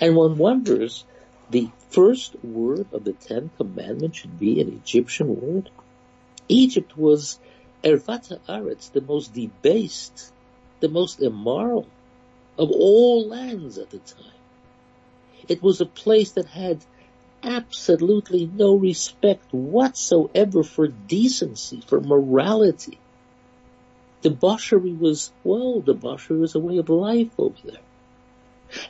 And 0.00 0.16
one 0.16 0.38
wonders, 0.38 1.04
the 1.50 1.68
first 1.90 2.34
word 2.44 2.86
of 2.92 3.04
the 3.04 3.12
Ten 3.12 3.50
Commandments 3.56 4.18
should 4.18 4.38
be 4.38 4.60
an 4.60 4.68
Egyptian 4.68 5.40
word? 5.40 5.70
Egypt 6.48 6.96
was 6.96 7.38
Ervata 7.84 8.40
Aretz, 8.48 8.90
the 8.92 9.00
most 9.00 9.32
debased, 9.34 10.32
the 10.80 10.88
most 10.88 11.20
immoral, 11.20 11.86
of 12.58 12.70
all 12.70 13.28
lands 13.28 13.78
at 13.78 13.90
the 13.90 13.98
time. 13.98 14.32
It 15.48 15.62
was 15.62 15.80
a 15.80 15.86
place 15.86 16.32
that 16.32 16.46
had 16.46 16.84
absolutely 17.42 18.50
no 18.52 18.74
respect 18.74 19.52
whatsoever 19.52 20.62
for 20.62 20.88
decency, 20.88 21.80
for 21.86 22.00
morality. 22.00 22.98
Debauchery 24.22 24.92
was, 24.92 25.32
well, 25.44 25.80
debauchery 25.80 26.38
was 26.38 26.54
a 26.54 26.58
way 26.58 26.78
of 26.78 26.88
life 26.88 27.30
over 27.38 27.56
there. 27.64 27.80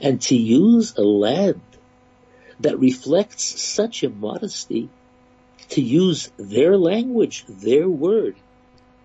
And 0.01 0.21
to 0.23 0.37
use 0.37 0.97
a 0.97 1.03
land 1.03 1.61
that 2.61 2.79
reflects 2.79 3.61
such 3.61 4.03
immodesty, 4.03 4.89
to 5.69 5.83
use 5.83 6.33
their 6.39 6.77
language, 6.77 7.45
their 7.47 7.89
word, 7.89 8.37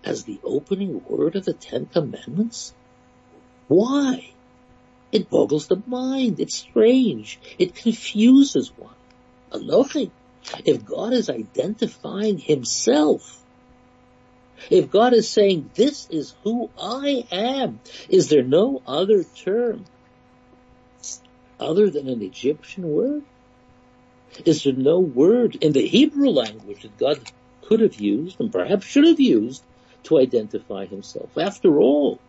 as 0.05 0.24
the 0.24 0.39
opening 0.43 1.03
word 1.08 1.36
of 1.36 1.46
the 1.46 1.53
Ten 1.53 1.86
Commandments? 1.86 2.74
Why? 3.67 4.29
It 5.13 5.29
boggles 5.29 5.67
the 5.67 5.82
mind. 5.88 6.41
It's 6.41 6.58
strange. 6.58 7.39
It 7.60 7.75
confuses 7.75 8.74
one. 8.77 8.96
Anochi. 9.51 10.12
If 10.65 10.86
God 10.86 11.13
is 11.13 11.29
identifying 11.29 12.38
himself 12.38 13.39
If 14.70 14.91
God 14.91 15.13
is 15.13 15.29
saying, 15.29 15.72
this 15.75 16.10
is 16.10 16.36
who 16.43 16.70
I 16.82 17.25
am, 17.32 17.79
is 18.10 18.29
there 18.29 18.43
no 18.43 18.82
other 18.88 19.24
term 19.24 19.86
other 21.60 21.89
than 21.89 22.08
an 22.10 22.22
Egyptian 22.22 22.89
word? 22.89 23.24
Is 24.46 24.63
there 24.63 24.74
no 24.74 25.00
word 25.00 25.55
in 25.55 25.74
the 25.74 25.86
Hebrew 25.86 26.29
language 26.29 26.84
that 26.84 26.98
God 26.98 27.20
could 27.63 27.82
have 27.82 27.96
used 27.96 28.39
and 28.39 28.51
perhaps 28.51 28.86
should 28.86 29.05
have 29.05 29.20
used 29.20 29.63
to 30.03 30.20
identify 30.20 30.86
himself? 30.86 31.38
After 31.38 31.79
all, 31.79 32.20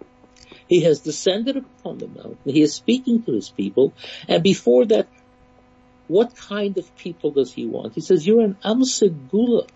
he 0.68 0.82
has 0.82 1.00
descended 1.00 1.56
upon 1.56 1.98
the 1.98 2.08
mountain. 2.08 2.38
He 2.44 2.62
is 2.62 2.74
speaking 2.74 3.22
to 3.24 3.32
his 3.32 3.50
people. 3.50 3.92
And 4.28 4.42
before 4.42 4.86
that, 4.86 5.08
what 6.08 6.36
kind 6.36 6.76
of 6.78 6.96
people 6.96 7.30
does 7.30 7.52
he 7.52 7.66
want? 7.66 7.94
He 7.94 8.00
says, 8.00 8.26
you're 8.26 8.44
an 8.44 8.56
Amsegula. 8.64 9.68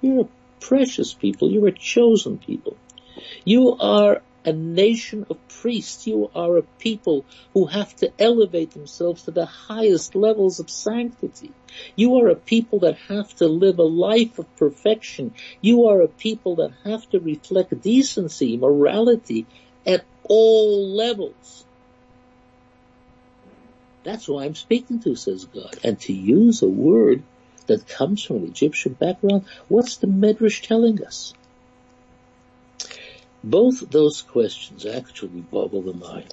You're 0.00 0.24
a 0.24 0.28
precious 0.60 1.12
people. 1.12 1.50
You're 1.50 1.68
a 1.68 1.72
chosen 1.72 2.38
people. 2.38 2.76
You 3.44 3.76
are 3.78 4.22
a 4.44 4.52
nation 4.52 5.26
of 5.30 5.36
priests. 5.48 6.06
You 6.06 6.30
are 6.34 6.56
a 6.56 6.62
people 6.62 7.24
who 7.54 7.66
have 7.66 7.94
to 7.96 8.12
elevate 8.18 8.72
themselves 8.72 9.22
to 9.22 9.30
the 9.30 9.46
highest 9.46 10.14
levels 10.14 10.60
of 10.60 10.68
sanctity. 10.68 11.52
You 11.94 12.16
are 12.16 12.28
a 12.28 12.34
people 12.34 12.80
that 12.80 12.98
have 13.08 13.34
to 13.36 13.46
live 13.46 13.78
a 13.78 13.84
life 13.84 14.38
of 14.38 14.56
perfection. 14.56 15.34
You 15.60 15.86
are 15.88 16.02
a 16.02 16.08
people 16.08 16.56
that 16.56 16.72
have 16.84 17.08
to 17.10 17.20
reflect 17.20 17.80
decency, 17.82 18.56
morality 18.56 19.46
at 19.86 20.04
all 20.34 20.88
levels. 20.88 21.66
That's 24.02 24.24
who 24.24 24.38
I'm 24.38 24.54
speaking 24.54 24.98
to, 25.00 25.14
says 25.14 25.44
God. 25.44 25.76
And 25.84 26.00
to 26.00 26.14
use 26.14 26.62
a 26.62 26.68
word 26.68 27.22
that 27.66 27.86
comes 27.86 28.24
from 28.24 28.36
an 28.36 28.44
Egyptian 28.44 28.94
background, 28.94 29.44
what's 29.68 29.96
the 29.96 30.06
Medrash 30.06 30.66
telling 30.66 31.04
us? 31.04 31.34
Both 33.44 33.90
those 33.90 34.22
questions 34.22 34.86
actually 34.86 35.42
boggle 35.42 35.82
the 35.82 35.92
mind. 35.92 36.32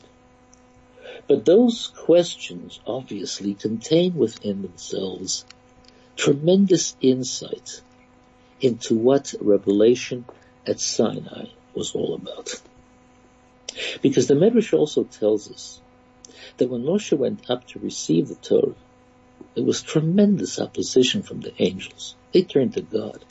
But 1.28 1.44
those 1.44 1.92
questions 1.94 2.80
obviously 2.88 3.54
contain 3.54 4.16
within 4.16 4.62
themselves 4.62 5.44
tremendous 6.16 6.96
insight 7.02 7.82
into 8.62 8.96
what 8.96 9.34
revelation 9.42 10.24
at 10.66 10.80
Sinai 10.80 11.48
was 11.74 11.96
all 11.96 12.16
about. 12.16 12.62
Because 14.02 14.28
the 14.28 14.34
Medrash 14.34 14.78
also 14.78 15.04
tells 15.04 15.52
us 15.52 15.82
that 16.58 16.70
when 16.70 16.84
Moshe 16.84 17.18
went 17.18 17.50
up 17.50 17.68
to 17.68 17.80
receive 17.80 18.28
the 18.28 18.36
Torah, 18.36 18.76
there 19.56 19.64
was 19.64 19.82
tremendous 19.82 20.60
opposition 20.60 21.24
from 21.24 21.42
the 21.42 21.54
angels. 21.62 22.16
They 22.32 22.44
turned 22.44 22.74
to 22.74 22.82
God 22.82 23.24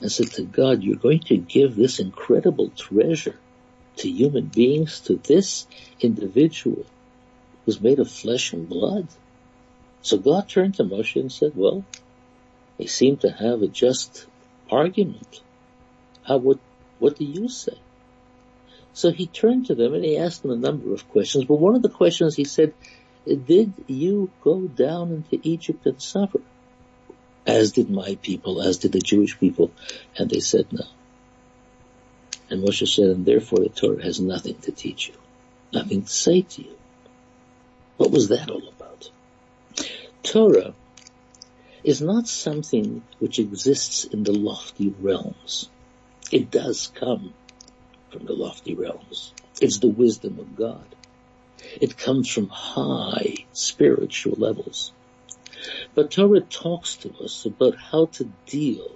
and 0.00 0.10
said 0.10 0.32
to 0.32 0.42
God, 0.42 0.82
you're 0.82 0.96
going 0.96 1.20
to 1.20 1.36
give 1.36 1.76
this 1.76 2.00
incredible 2.00 2.70
treasure 2.70 3.38
to 3.96 4.08
human 4.08 4.46
beings, 4.46 5.00
to 5.00 5.16
this 5.16 5.66
individual 6.00 6.86
who's 7.64 7.80
made 7.80 7.98
of 7.98 8.10
flesh 8.10 8.52
and 8.52 8.68
blood. 8.68 9.06
So 10.02 10.18
God 10.18 10.48
turned 10.48 10.74
to 10.76 10.84
Moshe 10.84 11.20
and 11.20 11.30
said, 11.30 11.52
well, 11.54 11.84
they 12.78 12.86
seem 12.86 13.18
to 13.18 13.30
have 13.30 13.62
a 13.62 13.68
just 13.68 14.26
argument. 14.70 15.40
How, 16.26 16.38
what, 16.38 16.58
what 16.98 17.16
do 17.16 17.24
you 17.24 17.48
say? 17.48 17.78
So 18.94 19.10
he 19.10 19.26
turned 19.26 19.66
to 19.66 19.74
them 19.74 19.94
and 19.94 20.04
he 20.04 20.18
asked 20.18 20.42
them 20.42 20.50
a 20.50 20.56
number 20.56 20.92
of 20.92 21.08
questions, 21.08 21.44
but 21.44 21.56
one 21.56 21.74
of 21.74 21.82
the 21.82 21.88
questions 21.88 22.36
he 22.36 22.44
said, 22.44 22.74
did 23.26 23.72
you 23.86 24.30
go 24.42 24.62
down 24.62 25.12
into 25.12 25.40
Egypt 25.42 25.86
and 25.86 26.00
suffer? 26.00 26.40
As 27.46 27.72
did 27.72 27.90
my 27.90 28.16
people, 28.22 28.60
as 28.60 28.78
did 28.78 28.92
the 28.92 29.00
Jewish 29.00 29.38
people. 29.38 29.70
And 30.16 30.30
they 30.30 30.40
said 30.40 30.66
no. 30.72 30.84
And 32.50 32.62
Moshe 32.62 32.86
said, 32.86 33.06
and 33.06 33.24
therefore 33.24 33.60
the 33.60 33.68
Torah 33.68 34.02
has 34.02 34.20
nothing 34.20 34.56
to 34.62 34.72
teach 34.72 35.08
you, 35.08 35.14
nothing 35.72 36.02
to 36.02 36.12
say 36.12 36.42
to 36.42 36.62
you. 36.62 36.76
What 37.96 38.10
was 38.10 38.28
that 38.28 38.50
all 38.50 38.68
about? 38.68 39.10
Torah 40.22 40.74
is 41.82 42.00
not 42.00 42.28
something 42.28 43.02
which 43.18 43.38
exists 43.38 44.04
in 44.04 44.22
the 44.22 44.32
lofty 44.32 44.94
realms. 45.00 45.68
It 46.30 46.50
does 46.50 46.92
come 46.94 47.32
from 48.12 48.26
the 48.26 48.34
lofty 48.34 48.74
realms. 48.74 49.32
It's 49.60 49.78
the 49.78 49.88
wisdom 49.88 50.38
of 50.38 50.54
God. 50.54 50.84
It 51.80 51.96
comes 51.96 52.28
from 52.28 52.48
high 52.48 53.46
spiritual 53.52 54.34
levels. 54.36 54.92
But 55.94 56.10
Torah 56.10 56.40
talks 56.40 56.96
to 56.96 57.14
us 57.22 57.46
about 57.46 57.76
how 57.76 58.06
to 58.06 58.30
deal 58.46 58.90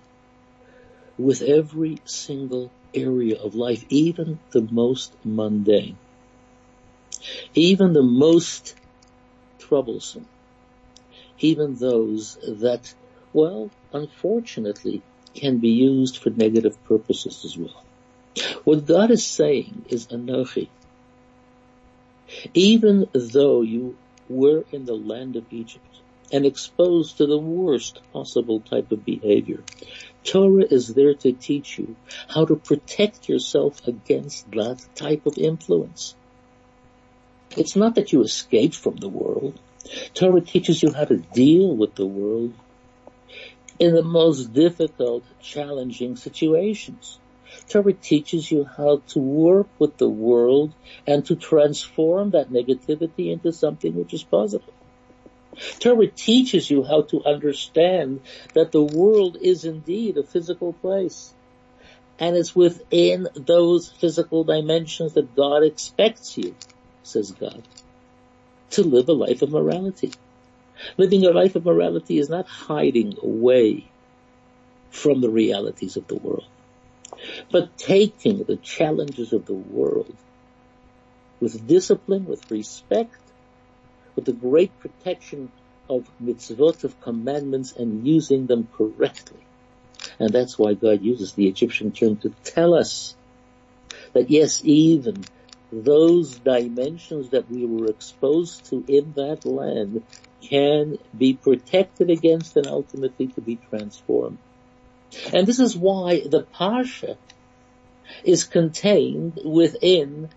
with 1.17 1.41
every 1.43 1.99
single 2.05 2.71
area 2.93 3.41
of 3.41 3.55
life, 3.55 3.85
even 3.89 4.39
the 4.51 4.63
most 4.63 5.15
mundane, 5.25 5.97
even 7.55 7.93
the 7.93 8.03
most 8.03 8.75
troublesome, 9.59 10.27
even 11.39 11.77
those 11.77 12.37
that, 12.47 12.93
well, 13.33 13.71
unfortunately, 13.93 15.03
can 15.35 15.59
be 15.59 15.71
used 15.71 16.19
for 16.19 16.31
negative 16.31 16.83
purposes 16.85 17.45
as 17.45 17.57
well. 17.57 17.86
What 18.65 18.85
God 18.85 19.11
is 19.11 19.27
saying 19.27 19.87
is 19.89 20.09
Anochi. 20.09 20.69
Even 22.53 23.09
though 23.15 23.63
you 23.63 23.97
were 24.29 24.65
in 24.73 24.85
the 24.85 24.95
land 24.95 25.37
of 25.37 25.51
Egypt 25.51 26.01
and 26.33 26.45
exposed 26.45 27.17
to 27.17 27.27
the 27.27 27.39
worst 27.39 28.01
possible 28.13 28.61
type 28.61 28.93
of 28.93 29.05
behavior, 29.05 29.63
Torah 30.25 30.65
is 30.65 30.93
there 30.93 31.15
to 31.15 31.33
teach 31.33 31.79
you 31.79 31.97
how 32.29 32.45
to 32.45 32.57
protect 32.57 33.29
yourself 33.29 33.87
against 33.87 34.51
that 34.51 34.85
type 34.95 35.25
of 35.25 35.39
influence. 35.39 36.15
It's 37.57 37.77
not 37.77 37.95
that 37.95 38.13
you 38.13 38.23
escape 38.23 38.75
from 38.75 38.97
the 38.97 39.09
world. 39.09 39.59
Torah 40.13 40.41
teaches 40.41 40.83
you 40.83 40.93
how 40.93 41.05
to 41.05 41.17
deal 41.17 41.75
with 41.75 41.95
the 41.95 42.07
world 42.07 42.53
in 43.79 43.95
the 43.95 44.03
most 44.03 44.53
difficult, 44.53 45.25
challenging 45.41 46.17
situations. 46.17 47.19
Torah 47.69 47.93
teaches 47.93 48.51
you 48.51 48.65
how 48.65 49.03
to 49.09 49.19
work 49.19 49.67
with 49.79 49.97
the 49.97 50.09
world 50.09 50.73
and 51.07 51.27
to 51.27 51.35
transform 51.35 52.31
that 52.31 52.51
negativity 52.51 53.33
into 53.33 53.53
something 53.53 53.95
which 53.95 54.15
is 54.15 54.23
positive. 54.23 54.73
Torah 55.81 56.07
teaches 56.07 56.71
you 56.71 56.85
how 56.85 57.03
to 57.03 57.25
understand 57.25 58.21
that 58.53 58.71
the 58.71 58.83
world 58.83 59.37
is 59.41 59.65
indeed 59.65 60.17
a 60.17 60.23
physical 60.23 60.75
place. 60.75 61.35
And 62.19 62.37
it's 62.37 62.55
within 62.55 63.29
those 63.35 63.91
physical 63.91 64.45
dimensions 64.45 65.15
that 65.15 65.35
God 65.35 65.63
expects 65.65 66.39
you, 66.39 66.55
says 67.03 67.33
God, 67.33 67.63
to 68.71 68.83
live 68.83 69.09
a 69.09 69.13
life 69.13 69.43
of 69.43 69.51
morality. 69.51 70.13
Living 70.97 71.27
a 71.27 71.31
life 71.31 71.57
of 71.57 71.65
morality 71.65 72.19
is 72.19 72.29
not 72.29 72.47
hiding 72.47 73.17
away 73.23 73.89
from 74.91 75.21
the 75.21 75.31
realities 75.31 75.97
of 75.97 76.07
the 76.07 76.17
world 76.17 76.47
but 77.51 77.77
taking 77.77 78.45
the 78.45 78.57
challenges 78.57 79.33
of 79.33 79.47
the 79.47 79.55
world 79.55 80.15
with 81.41 81.67
discipline, 81.67 82.25
with 82.25 82.51
respect, 82.51 83.17
with 84.15 84.25
the 84.25 84.33
great 84.33 84.79
protection 84.79 85.51
of 85.89 86.09
mitzvot, 86.23 86.85
of 86.85 87.01
commandments, 87.01 87.73
and 87.73 88.07
using 88.07 88.47
them 88.47 88.69
correctly. 88.77 89.41
And 90.19 90.31
that's 90.31 90.59
why 90.59 90.75
God 90.75 91.03
uses 91.03 91.33
the 91.33 91.47
Egyptian 91.47 91.93
term 91.93 92.17
to 92.19 92.31
tell 92.43 92.75
us 92.75 93.15
that 94.13 94.31
yes, 94.31 94.63
even 94.65 95.25
those 95.73 96.39
dimensions 96.39 97.31
that 97.31 97.51
we 97.51 97.67
were 97.67 97.89
exposed 97.89 98.67
to 98.67 98.85
in 98.89 99.13
that 99.15 99.45
land 99.45 100.03
can 100.41 100.99
be 101.17 101.35
protected 101.35 102.11
against 102.11 102.57
and 102.57 102.67
ultimately 102.67 103.27
to 103.29 103.41
be 103.41 103.57
transformed. 103.69 104.39
And 105.33 105.47
this 105.47 105.59
is 105.59 105.77
why 105.77 106.21
the 106.21 106.47
Parsha 106.55 107.17
is 108.25 108.45
contained 108.45 109.41
within 109.45 110.29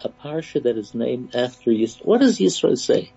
a 0.00 0.08
Parsha 0.08 0.62
that 0.62 0.76
is 0.76 0.94
named 0.94 1.34
after 1.34 1.70
Yisro. 1.70 2.04
What 2.04 2.20
does 2.20 2.38
Yisro 2.38 2.76
say? 2.76 3.12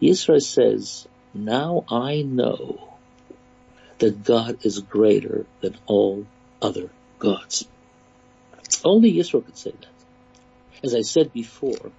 Yisro 0.00 0.40
says, 0.40 1.06
now 1.32 1.84
I 1.88 2.22
know 2.22 2.98
that 3.98 4.24
God 4.24 4.58
is 4.64 4.80
greater 4.80 5.46
than 5.60 5.76
all 5.86 6.26
other 6.60 6.90
gods. 7.18 7.66
Only 8.84 9.12
Yisro 9.12 9.44
could 9.44 9.56
say 9.56 9.72
that. 9.72 9.86
As 10.82 10.94
I 10.94 11.02
said 11.02 11.32
before, 11.32 11.92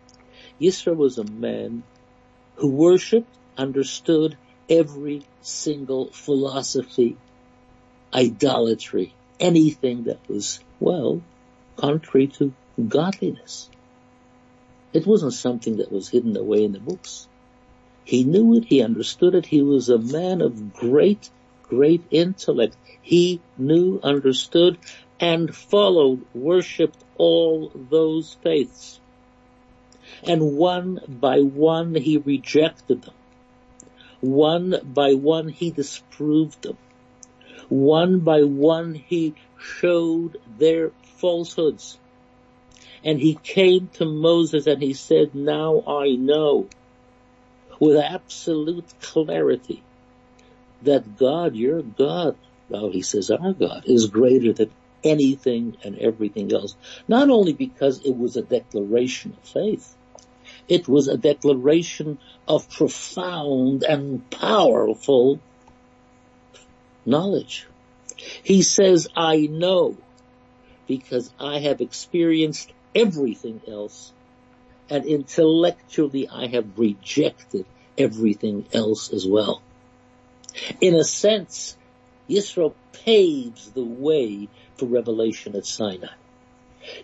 Yisro 0.60 0.96
was 0.96 1.18
a 1.18 1.24
man 1.24 1.84
who 2.56 2.70
worshipped, 2.70 3.34
understood, 3.58 4.38
every 4.72 5.22
single 5.42 6.10
philosophy, 6.12 7.18
idolatry, 8.14 9.14
anything 9.38 10.04
that 10.06 10.20
was, 10.30 10.62
well, 10.80 11.22
contrary 11.76 12.28
to 12.28 12.54
godliness. 12.88 13.70
It 14.94 15.06
wasn't 15.06 15.34
something 15.34 15.78
that 15.78 15.92
was 15.92 16.08
hidden 16.08 16.38
away 16.38 16.64
in 16.64 16.72
the 16.72 16.80
books. 16.80 17.28
He 18.06 18.24
knew 18.24 18.56
it, 18.56 18.66
he 18.66 18.82
understood 18.82 19.36
it, 19.36 19.46
he 19.46 19.62
was 19.62 19.90
a 19.90 19.98
man 19.98 20.42
of 20.42 20.74
great, 20.74 21.30
great 21.64 22.04
intellect. 22.10 22.78
He 23.02 23.42
knew, 23.58 24.00
understood, 24.02 24.78
and 25.20 25.54
followed, 25.54 26.26
worshipped 26.34 27.04
all 27.18 27.72
those 27.76 28.38
faiths. 28.42 29.00
And 30.24 30.54
one 30.58 31.00
by 31.08 31.42
one 31.42 31.94
he 31.96 32.18
rejected 32.18 33.02
them. 33.04 33.14
One 34.22 34.80
by 34.84 35.16
one 35.16 35.50
he 35.50 35.72
disproved 35.72 36.62
them. 36.62 36.78
One 37.70 38.20
by 38.20 38.44
one 38.44 38.94
he 38.94 39.36
showed 39.60 40.38
their 40.58 40.92
falsehoods. 41.18 41.98
And 43.04 43.20
he 43.20 43.36
came 43.36 43.90
to 43.94 44.06
Moses 44.06 44.68
and 44.68 44.82
he 44.82 44.94
said, 44.94 45.34
now 45.34 45.84
I 45.88 46.12
know 46.12 46.68
with 47.80 47.98
absolute 47.98 48.86
clarity 49.02 49.82
that 50.84 51.18
God, 51.18 51.56
your 51.56 51.82
God, 51.82 52.36
well, 52.70 52.92
he 52.92 53.02
says 53.02 53.32
our 53.32 53.54
God 53.54 53.84
is 53.86 54.08
greater 54.08 54.54
than 54.54 54.72
anything 55.04 55.78
and 55.84 55.98
everything 55.98 56.54
else. 56.54 56.76
Not 57.08 57.30
only 57.30 57.54
because 57.54 58.06
it 58.06 58.16
was 58.16 58.38
a 58.38 58.44
declaration 58.44 59.36
of 59.36 59.50
faith, 59.50 59.96
it 60.72 60.88
was 60.88 61.10
a 61.10 61.18
declaration 61.18 62.18
of 62.48 62.70
profound 62.70 63.84
and 63.84 64.30
powerful 64.30 65.38
knowledge. 67.06 67.68
He 68.42 68.62
says, 68.62 69.10
I 69.14 69.50
know 69.52 69.98
because 70.88 71.30
I 71.38 71.60
have 71.60 71.82
experienced 71.82 72.72
everything 72.96 73.60
else 73.68 74.14
and 74.90 75.06
intellectually 75.06 76.30
I 76.30 76.48
have 76.48 76.80
rejected 76.80 77.66
everything 77.98 78.66
else 78.72 79.12
as 79.12 79.28
well. 79.28 79.62
In 80.80 80.96
a 80.96 81.04
sense, 81.04 81.76
Yisro 82.30 82.74
paves 82.94 83.72
the 83.72 83.84
way 83.84 84.48
for 84.78 84.86
revelation 84.86 85.58
at 85.58 85.66
Sinai. 85.66 86.16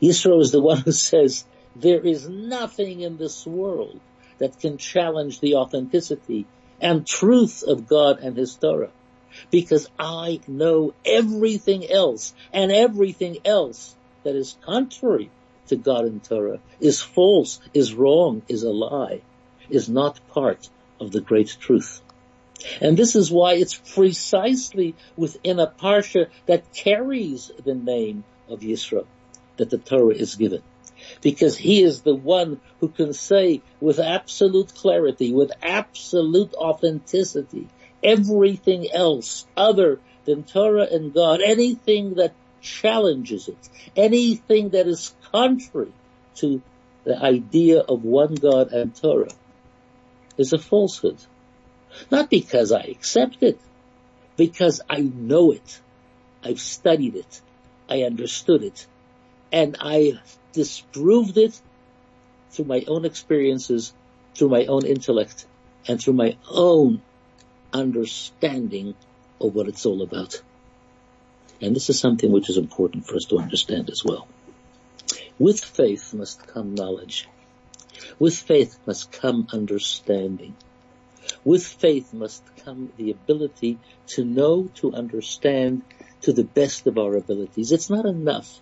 Yisro 0.01 0.39
is 0.39 0.51
the 0.51 0.61
one 0.61 0.77
who 0.77 0.93
says, 0.93 1.43
there 1.79 2.05
is 2.05 2.27
nothing 2.27 3.01
in 3.01 3.17
this 3.17 3.45
world 3.45 3.99
that 4.39 4.59
can 4.59 4.77
challenge 4.77 5.39
the 5.39 5.55
authenticity 5.55 6.45
and 6.81 7.05
truth 7.05 7.63
of 7.63 7.87
God 7.87 8.19
and 8.19 8.35
His 8.35 8.55
Torah. 8.55 8.91
Because 9.51 9.87
I 9.99 10.39
know 10.47 10.93
everything 11.05 11.89
else 11.89 12.33
and 12.51 12.71
everything 12.71 13.37
else 13.45 13.95
that 14.23 14.35
is 14.35 14.57
contrary 14.61 15.29
to 15.67 15.75
God 15.75 16.05
and 16.05 16.23
Torah 16.23 16.59
is 16.79 17.01
false, 17.01 17.59
is 17.73 17.93
wrong, 17.93 18.41
is 18.47 18.63
a 18.63 18.71
lie, 18.71 19.21
is 19.69 19.89
not 19.89 20.19
part 20.29 20.69
of 20.99 21.11
the 21.11 21.21
great 21.21 21.55
truth. 21.59 22.01
And 22.81 22.97
this 22.97 23.15
is 23.15 23.31
why 23.31 23.53
it's 23.53 23.75
precisely 23.75 24.95
within 25.15 25.59
a 25.59 25.67
parsha 25.67 26.29
that 26.47 26.73
carries 26.73 27.51
the 27.63 27.75
name 27.75 28.23
of 28.49 28.61
Yisro 28.61 29.05
that 29.57 29.69
the 29.69 29.77
Torah 29.77 30.15
is 30.15 30.35
given. 30.35 30.63
Because 31.21 31.57
he 31.57 31.83
is 31.83 32.01
the 32.01 32.15
one 32.15 32.59
who 32.79 32.89
can 32.89 33.13
say 33.13 33.61
with 33.79 33.99
absolute 33.99 34.73
clarity, 34.73 35.33
with 35.33 35.51
absolute 35.61 36.53
authenticity, 36.53 37.67
everything 38.03 38.91
else 38.91 39.45
other 39.55 39.99
than 40.25 40.43
Torah 40.43 40.87
and 40.91 41.13
God, 41.13 41.41
anything 41.41 42.15
that 42.15 42.33
challenges 42.61 43.47
it, 43.47 43.69
anything 43.95 44.69
that 44.69 44.87
is 44.87 45.13
contrary 45.31 45.93
to 46.35 46.61
the 47.03 47.17
idea 47.17 47.79
of 47.79 48.03
one 48.03 48.35
God 48.35 48.71
and 48.71 48.93
Torah 48.95 49.31
is 50.37 50.53
a 50.53 50.59
falsehood. 50.59 51.17
Not 52.11 52.29
because 52.29 52.71
I 52.71 52.81
accept 52.81 53.41
it, 53.41 53.59
because 54.35 54.81
I 54.89 54.99
know 54.99 55.51
it. 55.51 55.81
I've 56.43 56.59
studied 56.59 57.15
it. 57.15 57.41
I 57.89 58.03
understood 58.03 58.63
it. 58.63 58.85
And 59.51 59.77
I 59.79 60.19
disproved 60.53 61.37
it 61.37 61.59
through 62.51 62.65
my 62.65 62.83
own 62.87 63.05
experiences, 63.05 63.93
through 64.35 64.49
my 64.49 64.65
own 64.65 64.85
intellect, 64.85 65.45
and 65.87 66.01
through 66.01 66.13
my 66.13 66.37
own 66.49 67.01
understanding 67.73 68.95
of 69.39 69.53
what 69.55 69.67
it's 69.67 69.85
all 69.85 70.01
about. 70.01 70.41
And 71.61 71.75
this 71.75 71.89
is 71.89 71.99
something 71.99 72.31
which 72.31 72.49
is 72.49 72.57
important 72.57 73.05
for 73.05 73.15
us 73.15 73.25
to 73.25 73.39
understand 73.39 73.89
as 73.89 74.03
well. 74.03 74.27
With 75.39 75.63
faith 75.63 76.13
must 76.13 76.45
come 76.47 76.75
knowledge. 76.75 77.27
With 78.19 78.35
faith 78.35 78.77
must 78.85 79.11
come 79.11 79.47
understanding. 79.51 80.55
With 81.43 81.65
faith 81.65 82.13
must 82.13 82.43
come 82.63 82.91
the 82.97 83.11
ability 83.11 83.79
to 84.07 84.23
know, 84.23 84.69
to 84.75 84.93
understand 84.93 85.81
to 86.21 86.33
the 86.33 86.43
best 86.43 86.87
of 86.87 86.97
our 86.97 87.15
abilities. 87.15 87.71
It's 87.71 87.89
not 87.89 88.05
enough 88.05 88.61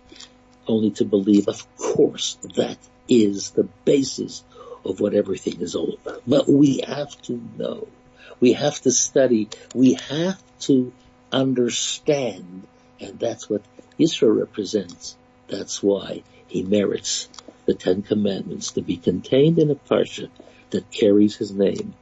only 0.66 0.90
to 0.92 1.04
believe. 1.04 1.48
Of 1.48 1.66
course, 1.76 2.38
that 2.56 2.78
is 3.08 3.50
the 3.50 3.68
basis 3.84 4.42
of 4.84 5.00
what 5.00 5.14
everything 5.14 5.60
is 5.60 5.74
all 5.74 5.94
about. 5.94 6.22
But 6.26 6.48
we 6.48 6.82
have 6.86 7.10
to 7.22 7.40
know. 7.58 7.88
We 8.40 8.52
have 8.52 8.80
to 8.82 8.90
study. 8.90 9.48
We 9.74 9.94
have 9.94 10.42
to 10.60 10.92
understand. 11.32 12.66
And 13.00 13.18
that's 13.18 13.48
what 13.48 13.62
Yisro 13.98 14.38
represents. 14.38 15.16
That's 15.48 15.82
why 15.82 16.22
he 16.48 16.62
merits 16.62 17.28
the 17.66 17.74
Ten 17.74 18.02
Commandments 18.02 18.72
to 18.72 18.82
be 18.82 18.96
contained 18.96 19.58
in 19.58 19.70
a 19.70 19.74
parsha 19.74 20.28
that 20.70 20.90
carries 20.90 21.36
his 21.36 21.52
name. 21.52 21.94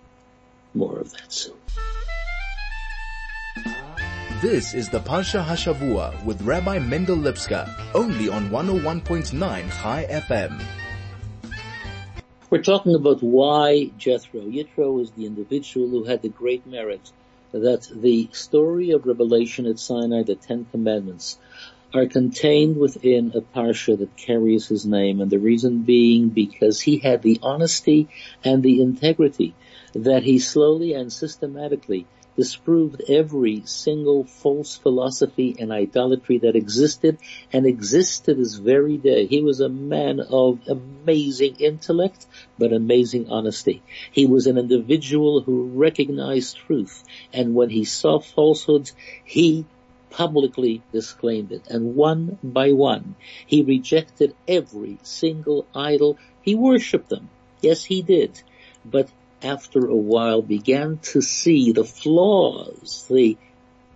More 0.74 0.98
of 0.98 1.12
that 1.12 1.32
soon. 1.32 1.56
This 4.44 4.74
is 4.74 4.90
the 4.90 5.00
Parsha 5.00 5.42
Hashavua 5.42 6.22
with 6.22 6.42
Rabbi 6.42 6.78
Mendel 6.78 7.16
Lipskar, 7.16 7.66
only 7.94 8.28
on 8.28 8.50
101.9 8.50 9.70
High 9.70 10.04
FM. 10.04 10.62
We're 12.50 12.62
talking 12.62 12.94
about 12.94 13.22
why 13.22 13.86
Jethro. 13.96 14.42
Yitro 14.42 15.00
is 15.00 15.12
the 15.12 15.24
individual 15.24 15.88
who 15.88 16.04
had 16.04 16.20
the 16.20 16.28
great 16.28 16.66
merit 16.66 17.10
that 17.52 17.88
the 17.90 18.28
story 18.32 18.90
of 18.90 19.06
revelation 19.06 19.64
at 19.64 19.78
Sinai, 19.78 20.24
the 20.24 20.34
Ten 20.34 20.66
Commandments, 20.70 21.38
are 21.94 22.04
contained 22.04 22.76
within 22.76 23.32
a 23.34 23.40
parsha 23.40 23.98
that 23.98 24.14
carries 24.14 24.68
his 24.68 24.84
name, 24.84 25.22
and 25.22 25.30
the 25.30 25.38
reason 25.38 25.84
being 25.84 26.28
because 26.28 26.82
he 26.82 26.98
had 26.98 27.22
the 27.22 27.38
honesty 27.42 28.10
and 28.44 28.62
the 28.62 28.82
integrity 28.82 29.54
that 29.94 30.22
he 30.22 30.38
slowly 30.38 30.92
and 30.92 31.10
systematically 31.10 32.04
disproved 32.36 33.02
every 33.08 33.62
single 33.64 34.24
false 34.24 34.76
philosophy 34.76 35.54
and 35.58 35.72
idolatry 35.72 36.38
that 36.38 36.56
existed 36.56 37.18
and 37.52 37.66
exists 37.66 38.20
to 38.20 38.34
this 38.34 38.54
very 38.54 38.96
day. 38.96 39.26
He 39.26 39.40
was 39.42 39.60
a 39.60 39.68
man 39.68 40.20
of 40.20 40.60
amazing 40.68 41.56
intellect, 41.56 42.26
but 42.58 42.72
amazing 42.72 43.30
honesty. 43.30 43.82
He 44.10 44.26
was 44.26 44.46
an 44.46 44.58
individual 44.58 45.40
who 45.40 45.68
recognized 45.68 46.56
truth, 46.56 47.04
and 47.32 47.54
when 47.54 47.70
he 47.70 47.84
saw 47.84 48.18
falsehoods, 48.18 48.92
he 49.24 49.64
publicly 50.10 50.80
disclaimed 50.92 51.50
it. 51.50 51.66
And 51.68 51.96
one 51.96 52.38
by 52.42 52.72
one, 52.72 53.16
he 53.46 53.62
rejected 53.62 54.34
every 54.46 54.98
single 55.02 55.66
idol. 55.74 56.18
He 56.42 56.54
worshipped 56.54 57.08
them. 57.08 57.30
Yes, 57.60 57.84
he 57.84 58.02
did. 58.02 58.40
But 58.84 59.08
after 59.44 59.86
a 59.86 59.94
while 59.94 60.42
began 60.42 60.98
to 60.98 61.20
see 61.20 61.72
the 61.72 61.84
flaws, 61.84 63.06
the 63.08 63.36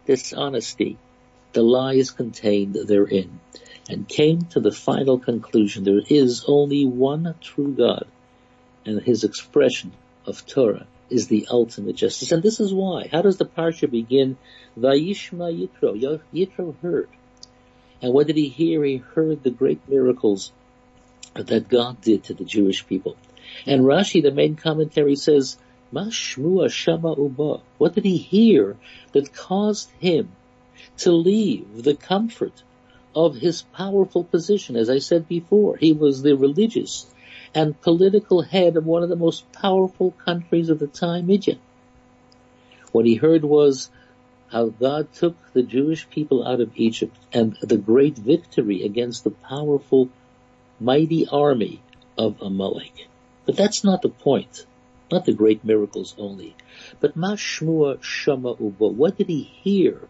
dishonesty, 0.06 0.98
the 1.52 1.62
lies 1.62 2.10
contained 2.10 2.74
therein, 2.74 3.40
and 3.88 4.06
came 4.06 4.42
to 4.42 4.60
the 4.60 4.70
final 4.70 5.18
conclusion 5.18 5.84
there 5.84 6.02
is 6.08 6.44
only 6.46 6.84
one 6.84 7.34
true 7.40 7.72
God, 7.72 8.06
and 8.84 9.00
his 9.02 9.24
expression 9.24 9.92
of 10.26 10.46
Torah 10.46 10.86
is 11.08 11.28
the 11.28 11.46
ultimate 11.50 11.96
justice. 11.96 12.32
And 12.32 12.42
this 12.42 12.60
is 12.60 12.72
why. 12.72 13.08
How 13.10 13.22
does 13.22 13.38
the 13.38 13.46
parsha 13.46 13.90
begin? 13.90 14.36
Vayishma 14.78 15.50
Yitro. 15.50 16.20
Yitro 16.34 16.74
heard. 16.82 17.08
And 18.02 18.12
what 18.12 18.26
did 18.26 18.36
he 18.36 18.48
hear? 18.48 18.84
He 18.84 18.98
heard 18.98 19.42
the 19.42 19.50
great 19.50 19.88
miracles 19.88 20.52
that 21.34 21.68
God 21.68 22.00
did 22.02 22.24
to 22.24 22.34
the 22.34 22.44
Jewish 22.44 22.86
people. 22.86 23.16
And 23.66 23.82
Rashi, 23.82 24.22
the 24.22 24.30
main 24.30 24.56
commentary 24.56 25.16
says, 25.16 25.56
Mashmua 25.92 26.70
Shama 26.70 27.14
Uba. 27.16 27.60
What 27.78 27.94
did 27.94 28.04
he 28.04 28.18
hear 28.18 28.76
that 29.12 29.32
caused 29.32 29.90
him 30.00 30.30
to 30.98 31.12
leave 31.12 31.82
the 31.82 31.94
comfort 31.94 32.62
of 33.14 33.36
his 33.36 33.62
powerful 33.62 34.24
position? 34.24 34.76
As 34.76 34.90
I 34.90 34.98
said 34.98 35.26
before, 35.28 35.76
he 35.76 35.92
was 35.92 36.22
the 36.22 36.36
religious 36.36 37.06
and 37.54 37.80
political 37.80 38.42
head 38.42 38.76
of 38.76 38.84
one 38.84 39.02
of 39.02 39.08
the 39.08 39.16
most 39.16 39.50
powerful 39.52 40.10
countries 40.10 40.68
of 40.68 40.78
the 40.78 40.86
time, 40.86 41.30
Egypt. 41.30 41.60
What 42.92 43.06
he 43.06 43.14
heard 43.14 43.44
was 43.44 43.90
how 44.48 44.66
God 44.66 45.12
took 45.12 45.36
the 45.52 45.62
Jewish 45.62 46.08
people 46.10 46.46
out 46.46 46.60
of 46.60 46.72
Egypt 46.76 47.16
and 47.32 47.56
the 47.62 47.76
great 47.76 48.16
victory 48.16 48.82
against 48.82 49.24
the 49.24 49.30
powerful, 49.30 50.08
mighty 50.80 51.26
army 51.26 51.80
of 52.16 52.40
Amalek. 52.40 53.08
But 53.48 53.56
that's 53.56 53.82
not 53.82 54.02
the 54.02 54.10
point. 54.10 54.66
Not 55.10 55.24
the 55.24 55.32
great 55.32 55.64
miracles 55.64 56.14
only, 56.18 56.54
but 57.00 57.16
Mashmua 57.16 57.96
Shama 58.02 58.54
Ubo. 58.56 58.92
What 58.92 59.16
did 59.16 59.30
he 59.30 59.40
hear 59.42 60.06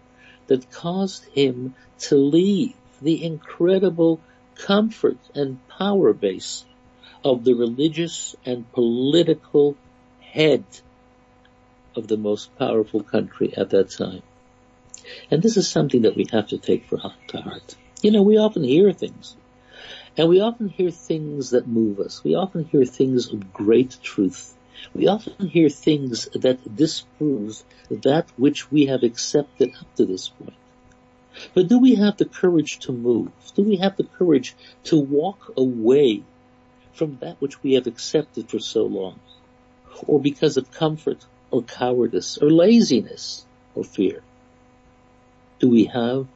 that 0.49 0.73
caused 0.73 1.25
him 1.27 1.77
to 2.01 2.17
leave 2.17 2.75
the 3.01 3.23
incredible 3.23 4.19
comfort 4.57 5.19
and 5.37 5.61
power 5.69 6.13
base 6.13 6.65
of 7.25 7.45
the 7.45 7.55
religious 7.55 8.35
and 8.45 8.73
political 8.73 9.77
head 10.21 10.65
of 11.95 12.09
the 12.09 12.17
most 12.17 12.57
powerful 12.59 13.05
country 13.05 13.55
at 13.57 13.71
that 13.71 13.91
time. 13.91 14.23
And 15.31 15.45
this 15.45 15.57
is 15.57 15.69
something 15.69 16.03
that 16.03 16.17
we 16.17 16.27
have 16.33 16.49
to 16.49 16.59
take 16.59 16.87
for 16.87 16.99
to 17.29 17.41
heart. 17.41 17.77
You 18.03 18.11
know, 18.11 18.23
we 18.23 18.37
often 18.37 18.65
hear 18.65 18.93
things, 18.93 19.37
and 20.19 20.29
we 20.29 20.41
often 20.41 20.69
hear 20.69 20.91
things 20.91 21.51
that 21.51 21.69
move 21.69 22.01
us. 22.01 22.25
We 22.25 22.35
often 22.35 22.65
hear 22.65 22.85
things 22.85 23.33
of 23.33 23.53
great 23.53 23.97
truth. 24.03 24.53
We 24.93 25.07
often 25.07 25.47
hear 25.47 25.69
things 25.69 26.29
that 26.35 26.77
disprove 26.77 27.63
that 27.89 28.27
which 28.37 28.71
we 28.71 28.87
have 28.87 29.05
accepted 29.05 29.75
up 29.81 29.95
to 29.95 30.05
this 30.05 30.29
point. 30.29 30.55
But 31.55 31.69
do 31.69 31.79
we 31.79 31.95
have 31.95 32.17
the 32.17 32.25
courage 32.25 32.81
to 32.81 32.93
move? 32.93 33.31
Do 33.55 33.63
we 33.63 33.77
have 33.77 33.97
the 33.97 34.09
courage 34.19 34.57
to 34.85 34.99
walk 34.99 35.53
away 35.57 36.25
from 36.95 37.19
that 37.21 37.41
which 37.41 37.63
we 37.63 37.75
have 37.75 37.87
accepted 37.87 38.51
for 38.51 38.59
so 38.59 38.87
long? 38.87 39.21
Or 40.09 40.21
because 40.21 40.57
of 40.57 40.73
comfort 40.73 41.25
or 41.53 41.63
cowardice 41.63 42.39
or 42.39 42.51
laziness 42.51 43.47
or 43.77 43.85
fear? 43.85 44.23
Do 45.61 45.71
we 45.71 45.85
have 45.85 46.27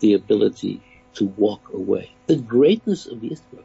the 0.00 0.14
ability 0.14 0.80
to 1.14 1.26
walk 1.26 1.70
away? 1.72 2.10
The 2.26 2.36
greatness 2.36 3.06
of 3.06 3.18
Yisro 3.18 3.64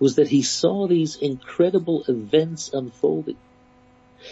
was 0.00 0.16
that 0.16 0.28
he 0.28 0.42
saw 0.42 0.86
these 0.86 1.16
incredible 1.16 2.04
events 2.08 2.72
unfolding. 2.72 3.36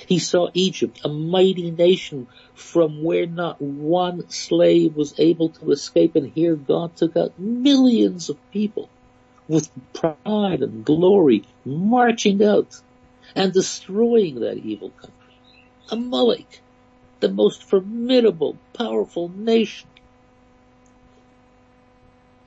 He 0.07 0.19
saw 0.19 0.49
Egypt, 0.53 1.01
a 1.05 1.09
mighty 1.09 1.71
nation 1.71 2.27
from 2.55 3.05
where 3.05 3.27
not 3.27 3.61
one 3.61 4.29
slave 4.31 4.97
was 4.97 5.19
able 5.19 5.51
to 5.51 5.71
escape 5.71 6.17
and 6.17 6.33
here 6.33 6.57
God 6.57 6.97
took 6.97 7.17
out 7.17 7.39
millions 7.39 8.29
of 8.29 8.51
people 8.51 8.89
with 9.49 9.71
pride 9.93 10.63
and 10.63 10.85
glory 10.85 11.45
marching 11.65 12.43
out 12.43 12.81
and 13.35 13.53
destroying 13.53 14.41
that 14.41 14.59
evil 14.59 14.91
country. 14.91 15.13
Amalek, 15.91 16.61
the 17.21 17.29
most 17.29 17.63
formidable, 17.63 18.57
powerful 18.73 19.29
nation. 19.29 19.89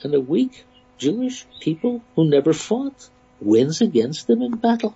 And 0.01 0.13
a 0.13 0.21
weak 0.21 0.65
Jewish 0.97 1.45
people 1.59 2.01
who 2.15 2.29
never 2.29 2.53
fought 2.53 3.09
wins 3.41 3.81
against 3.81 4.27
them 4.27 4.41
in 4.41 4.57
battle. 4.57 4.95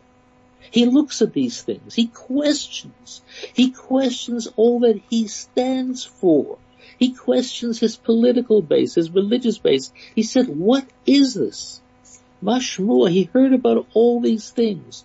He 0.71 0.85
looks 0.85 1.21
at 1.21 1.33
these 1.33 1.61
things. 1.61 1.93
He 1.93 2.07
questions. 2.07 3.21
He 3.53 3.71
questions 3.71 4.47
all 4.55 4.81
that 4.81 5.01
he 5.09 5.27
stands 5.27 6.03
for. 6.03 6.57
He 6.97 7.13
questions 7.13 7.79
his 7.79 7.97
political 7.97 8.61
base, 8.61 8.95
his 8.95 9.11
religious 9.11 9.57
base. 9.57 9.91
He 10.15 10.23
said, 10.23 10.47
what 10.47 10.85
is 11.05 11.33
this? 11.33 11.81
Mashmua, 12.41 13.09
he 13.09 13.23
heard 13.23 13.53
about 13.53 13.87
all 13.93 14.21
these 14.21 14.49
things, 14.49 15.03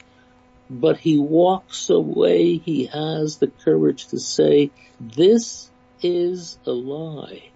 but 0.68 0.98
he 0.98 1.18
walks 1.18 1.90
away. 1.90 2.58
He 2.58 2.86
has 2.86 3.38
the 3.38 3.48
courage 3.48 4.08
to 4.08 4.18
say, 4.18 4.70
this 5.00 5.70
is 6.02 6.58
a 6.66 6.72
lie. 6.72 7.50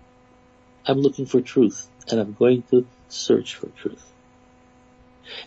I'm 0.86 1.00
looking 1.00 1.26
for 1.26 1.40
truth 1.40 1.88
and 2.10 2.20
I'm 2.20 2.32
going 2.32 2.62
to 2.70 2.86
search 3.08 3.54
for 3.56 3.68
truth. 3.68 4.04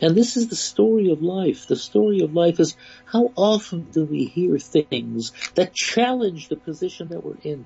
And 0.01 0.15
this 0.15 0.37
is 0.37 0.47
the 0.47 0.55
story 0.55 1.11
of 1.11 1.21
life. 1.21 1.67
The 1.67 1.75
story 1.75 2.21
of 2.21 2.33
life 2.33 2.59
is 2.59 2.75
how 3.05 3.31
often 3.35 3.83
do 3.91 4.05
we 4.05 4.25
hear 4.25 4.57
things 4.57 5.31
that 5.55 5.73
challenge 5.73 6.47
the 6.47 6.55
position 6.55 7.09
that 7.09 7.23
we're 7.23 7.37
in, 7.43 7.65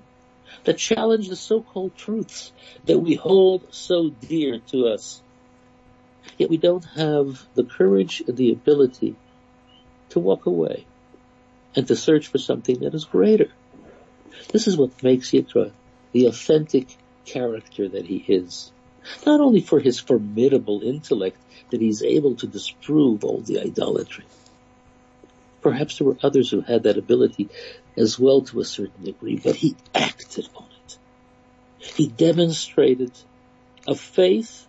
that 0.64 0.78
challenge 0.78 1.30
the 1.30 1.36
so-called 1.36 1.96
truths 1.96 2.52
that 2.86 3.00
we 3.00 3.16
hold 3.16 3.74
so 3.74 4.10
dear 4.10 4.60
to 4.72 4.88
us. 4.88 5.22
Yet 6.38 6.50
we 6.50 6.58
don't 6.58 6.86
have 6.96 7.46
the 7.54 7.64
courage 7.64 8.22
and 8.28 8.36
the 8.36 8.52
ability 8.52 9.16
to 10.10 10.20
walk 10.20 10.46
away 10.46 10.86
and 11.76 11.88
to 11.88 11.96
search 11.96 12.28
for 12.28 12.38
something 12.38 12.80
that 12.80 12.94
is 12.94 13.06
greater. 13.06 13.52
This 14.52 14.68
is 14.68 14.78
what 14.78 15.04
makes 15.04 15.32
Yitro 15.32 15.72
the 16.12 16.26
authentic 16.26 16.88
character 17.26 17.88
that 17.88 18.06
he 18.06 18.18
is. 18.18 18.72
Not 19.26 19.42
only 19.42 19.62
for 19.62 19.80
his 19.80 20.00
formidable 20.00 20.82
intellect 20.82 21.38
that 21.70 21.82
he's 21.82 22.02
able 22.02 22.36
to 22.36 22.48
disprove 22.48 23.24
all 23.24 23.40
the 23.40 23.60
idolatry. 23.60 24.26
Perhaps 25.62 25.98
there 25.98 26.08
were 26.08 26.18
others 26.24 26.50
who 26.50 26.62
had 26.62 26.84
that 26.84 26.98
ability 26.98 27.50
as 27.98 28.18
well 28.18 28.42
to 28.42 28.60
a 28.60 28.66
certain 28.66 29.04
degree, 29.04 29.40
but 29.44 29.56
he 29.56 29.76
acted 29.94 30.48
on 30.56 30.66
it. 30.86 30.98
He 31.96 32.08
demonstrated 32.08 33.12
a 33.88 33.96
faith 33.96 34.68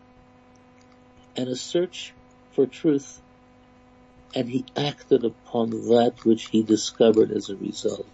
and 1.37 1.49
a 1.49 1.57
search 1.57 2.13
for 2.53 2.67
truth 2.67 3.21
and 4.35 4.49
he 4.49 4.65
acted 4.77 5.25
upon 5.25 5.71
that 5.71 6.25
which 6.25 6.47
he 6.47 6.63
discovered 6.63 7.33
as 7.33 7.49
a 7.49 7.57
result. 7.57 8.07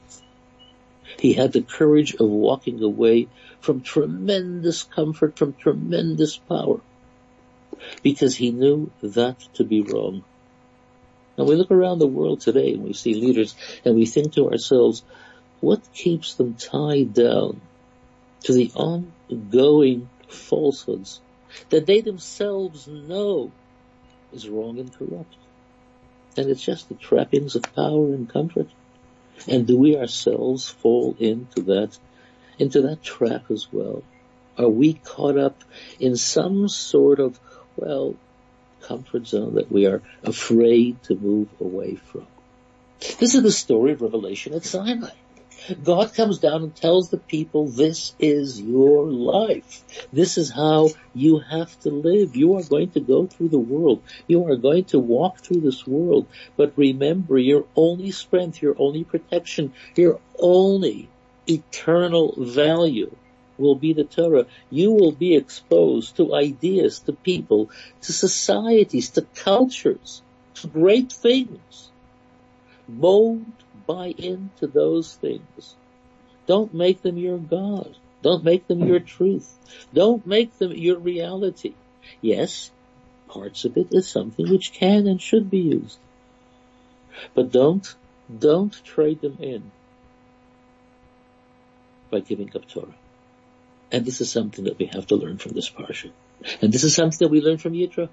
He 1.19 1.35
had 1.35 1.53
the 1.53 1.63
courage 1.63 2.15
of 2.15 2.29
walking 2.29 2.83
away 2.83 3.29
from 3.67 3.81
tremendous 3.81 4.85
comfort, 4.85 5.37
from 5.37 5.53
tremendous 5.53 6.37
power, 6.37 6.81
because 8.01 8.37
he 8.37 8.53
knew 8.53 8.93
that 9.03 9.41
to 9.55 9.65
be 9.65 9.81
wrong. 9.81 10.23
And 11.37 11.49
we 11.49 11.57
look 11.57 11.73
around 11.73 11.99
the 11.99 12.07
world 12.07 12.41
today 12.41 12.75
and 12.75 12.85
we 12.85 12.93
see 12.93 13.15
leaders 13.15 13.57
and 13.85 13.97
we 13.97 14.07
think 14.07 14.35
to 14.35 14.49
ourselves, 14.49 15.03
what 15.59 15.81
keeps 15.93 16.35
them 16.35 16.55
tied 16.55 17.13
down 17.13 17.61
to 18.45 18.53
the 18.53 18.71
ongoing 18.77 20.09
falsehoods 20.29 21.21
that 21.71 21.87
they 21.87 22.03
themselves 22.03 22.87
know 22.87 23.51
is 24.33 24.49
wrong 24.49 24.79
and 24.79 24.97
corrupt? 24.97 25.35
And 26.37 26.49
it's 26.49 26.63
just 26.63 26.89
the 26.89 26.95
trappings 26.95 27.57
of 27.57 27.65
power 27.75 28.15
and 28.15 28.33
comfort. 28.33 28.69
And 29.49 29.67
do 29.67 29.77
we 29.77 29.97
ourselves 29.97 30.69
fall 30.69 31.17
into 31.19 31.63
that, 31.63 31.99
into 32.59 32.83
that 32.83 33.03
trap 33.03 33.51
as 33.51 33.69
well? 33.73 34.03
Are 34.59 34.69
we 34.69 34.95
caught 34.95 35.37
up 35.37 35.63
in 36.01 36.17
some 36.17 36.69
sort 36.69 37.21
of, 37.21 37.39
well, 37.77 38.15
comfort 38.83 39.27
zone 39.27 39.57
that 39.57 39.71
we 39.71 39.87
are 39.87 40.03
afraid 40.23 41.03
to 41.05 41.15
move 41.15 41.49
away 41.61 41.97
from? 41.97 42.27
This 43.19 43.35
is 43.35 43.43
the 43.43 43.53
story 43.53 43.93
of 43.93 44.01
Revelation 44.01 44.55
at 44.55 44.65
Sinai. 44.65 45.11
God 45.83 46.15
comes 46.15 46.39
down 46.39 46.63
and 46.63 46.75
tells 46.75 47.11
the 47.11 47.19
people, 47.19 47.67
this 47.67 48.15
is 48.19 48.61
your 48.61 49.07
life. 49.07 50.07
This 50.13 50.39
is 50.39 50.51
how 50.51 50.91
you 51.15 51.41
have 51.41 51.79
to 51.81 51.91
live. 51.91 52.37
You 52.37 52.57
are 52.57 52.63
going 52.63 52.91
to 52.91 53.01
go 53.01 53.27
through 53.27 53.49
the 53.49 53.59
world. 53.59 54.03
You 54.29 54.47
are 54.47 54.57
going 54.57 54.85
to 54.87 54.99
walk 54.99 55.41
through 55.41 55.63
this 55.63 55.87
world. 55.87 56.27
But 56.57 56.75
remember, 56.77 57.37
your 57.39 57.65
only 57.75 58.13
strength, 58.13 58.63
your 58.63 58.77
only 58.79 59.05
protection, 59.05 59.73
your 59.97 60.21
only 60.39 61.09
eternal 61.49 62.35
value 62.37 63.15
will 63.59 63.75
be 63.75 63.93
the 63.93 64.05
Torah. 64.05 64.47
You 64.71 64.93
will 64.93 65.13
be 65.13 65.35
exposed 65.35 66.17
to 66.17 66.35
ideas, 66.35 67.01
to 67.01 67.13
people, 67.13 67.71
to 68.03 68.13
societies, 68.13 69.11
to 69.11 69.23
cultures, 69.35 70.23
to 70.55 70.67
great 70.67 71.13
things. 71.13 71.91
Mold 72.89 73.47
buy 73.87 74.15
into 74.17 74.67
those 74.67 75.15
things. 75.15 75.77
Don't 76.47 76.75
make 76.75 77.03
them 77.03 77.17
your 77.17 77.39
God. 77.39 77.97
Don't 78.23 78.45
make 78.45 78.67
them 78.67 78.87
your 78.87 79.01
truth. 79.01 79.57
Don't 79.93 80.27
make 80.27 80.57
them 80.59 80.73
your 80.73 80.99
reality. 80.99 81.75
Yes, 82.21 82.71
parts 83.29 83.65
of 83.65 83.77
it 83.77 83.89
is 83.91 84.09
something 84.09 84.49
which 84.51 84.73
can 84.73 85.07
and 85.07 85.21
should 85.21 85.51
be 85.51 85.59
used. 85.59 85.99
But 87.35 87.51
don't, 87.51 87.87
don't 88.39 88.85
trade 88.85 89.21
them 89.21 89.39
in 89.41 89.71
by 92.11 92.21
giving 92.21 92.51
up 92.55 92.69
Torah. 92.69 92.95
And 93.93 94.05
this 94.05 94.21
is 94.21 94.31
something 94.31 94.65
that 94.65 94.79
we 94.79 94.87
have 94.87 95.07
to 95.09 95.17
learn 95.17 95.39
from 95.39 95.53
this 95.53 95.71
parsha. 95.71 96.11
And 96.61 96.73
this 96.73 96.85
is 96.85 96.95
something 96.95 97.19
that 97.21 97.31
we 97.31 97.41
learn 97.41 97.59
from 97.59 97.73
Yitro. 97.73 98.09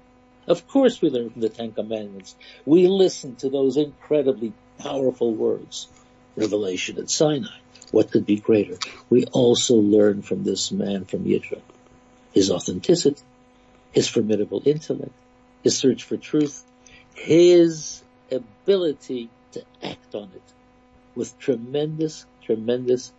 Of 0.46 0.68
course 0.68 1.00
we 1.00 1.10
learn 1.10 1.30
from 1.30 1.40
the 1.40 1.48
Ten 1.48 1.72
Commandments. 1.72 2.36
We 2.64 2.86
listen 2.86 3.36
to 3.36 3.48
those 3.48 3.76
incredibly 3.76 4.52
powerful 4.78 5.34
words. 5.34 5.88
Revelation 6.36 6.98
at 6.98 7.10
Sinai. 7.10 7.58
What 7.90 8.10
could 8.10 8.26
be 8.26 8.36
greater? 8.36 8.76
We 9.08 9.24
also 9.26 9.76
learn 9.76 10.22
from 10.22 10.42
this 10.42 10.72
man 10.72 11.04
from 11.04 11.24
Yitro. 11.24 11.60
His 12.32 12.50
authenticity, 12.50 13.22
his 13.92 14.08
formidable 14.08 14.62
intellect, 14.64 15.12
his 15.62 15.78
search 15.78 16.02
for 16.02 16.16
truth, 16.16 16.64
his 17.14 18.02
ability 18.30 19.30
to 19.52 19.62
act 19.82 20.14
on 20.14 20.30
it 20.34 20.42
with 21.14 21.38
tremendous, 21.38 22.26
tremendous 22.42 23.12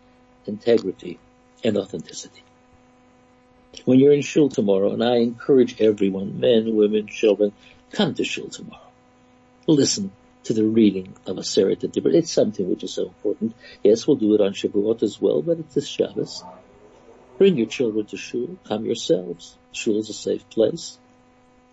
integrity 0.48 1.20
and 1.64 1.78
authenticity. 1.78 2.44
When 3.84 4.00
you're 4.00 4.14
in 4.14 4.22
shul 4.22 4.50
tomorrow, 4.50 4.94
and 4.94 5.04
I 5.04 5.18
encourage 5.18 5.82
everyone, 5.82 6.40
men, 6.40 6.76
women, 6.76 7.08
children, 7.08 7.52
come 7.92 8.14
to 8.16 8.24
shul 8.24 8.50
tomorrow. 8.50 8.82
Listen 9.68 10.12
to 10.46 10.54
the 10.54 10.64
reading 10.64 11.14
of 11.26 11.38
a 11.38 11.42
Aseret 11.42 11.80
Dibur. 11.80 12.14
It's 12.14 12.32
something 12.32 12.70
which 12.70 12.84
is 12.84 12.94
so 12.94 13.08
important. 13.08 13.56
Yes, 13.84 14.08
we'll 14.08 14.18
do 14.18 14.34
it 14.36 14.42
on 14.42 14.54
Shavuot 14.54 15.04
as 15.04 15.20
well, 15.20 15.42
but 15.42 15.60
it's 15.60 15.74
this 15.74 15.88
Shabbos. 15.88 16.44
Bring 17.38 17.58
your 17.58 17.68
children 17.68 18.06
to 18.08 18.18
shul. 18.18 18.58
Come 18.68 18.86
yourselves. 18.86 19.58
Shul 19.72 20.00
is 20.00 20.10
a 20.10 20.14
safe 20.14 20.50
place. 20.50 20.98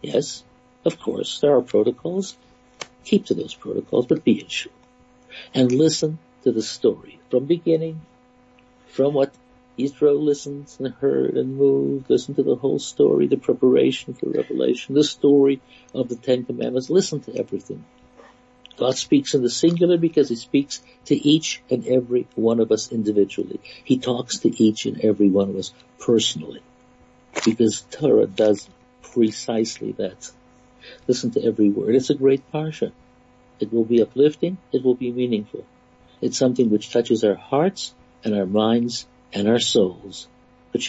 Yes, 0.00 0.42
of 0.84 0.98
course, 0.98 1.40
there 1.40 1.54
are 1.54 1.62
protocols. 1.62 2.36
Keep 3.04 3.26
to 3.26 3.34
those 3.34 3.54
protocols, 3.54 4.06
but 4.06 4.24
be 4.24 4.40
in 4.40 4.48
shul. 4.48 4.72
And 5.54 5.70
listen 5.70 6.18
to 6.42 6.52
the 6.52 6.62
story 6.62 7.20
from 7.30 7.44
beginning, 7.44 8.00
from 8.92 9.14
what 9.14 9.34
Israel 9.78 10.22
listened 10.22 10.70
and 10.78 10.92
heard 10.92 11.34
and 11.38 11.56
moved, 11.56 12.10
listen 12.10 12.34
to 12.34 12.42
the 12.42 12.56
whole 12.56 12.78
story, 12.78 13.26
the 13.26 13.38
preparation 13.38 14.12
for 14.12 14.28
revelation, 14.28 14.94
the 14.94 15.02
story 15.02 15.62
of 15.94 16.10
the 16.10 16.16
Ten 16.16 16.44
Commandments, 16.44 16.90
listen 16.90 17.20
to 17.20 17.34
everything. 17.34 17.82
God 18.76 18.96
speaks 18.98 19.32
in 19.32 19.42
the 19.42 19.48
singular 19.48 19.96
because 19.96 20.28
he 20.28 20.36
speaks 20.36 20.82
to 21.06 21.16
each 21.16 21.62
and 21.70 21.86
every 21.86 22.26
one 22.34 22.60
of 22.60 22.70
us 22.70 22.92
individually. 22.92 23.60
He 23.82 23.98
talks 23.98 24.40
to 24.40 24.62
each 24.62 24.84
and 24.84 25.00
every 25.00 25.30
one 25.30 25.48
of 25.48 25.56
us 25.56 25.72
personally 25.98 26.62
because 27.46 27.80
Torah 27.90 28.26
does 28.26 28.68
precisely 29.02 29.92
that. 29.92 30.30
Listen 31.06 31.30
to 31.30 31.42
every 31.42 31.70
word. 31.70 31.94
It's 31.94 32.10
a 32.10 32.14
great 32.14 32.50
parsha. 32.52 32.92
It 33.58 33.72
will 33.72 33.84
be 33.84 34.02
uplifting. 34.02 34.58
It 34.70 34.84
will 34.84 34.96
be 34.96 35.10
meaningful. 35.10 35.64
It's 36.20 36.38
something 36.38 36.68
which 36.68 36.90
touches 36.90 37.24
our 37.24 37.34
hearts 37.34 37.94
and 38.24 38.34
our 38.34 38.46
minds 38.46 39.06
and 39.32 39.48
our 39.48 39.58
souls. 39.58 40.28
But 40.72 40.88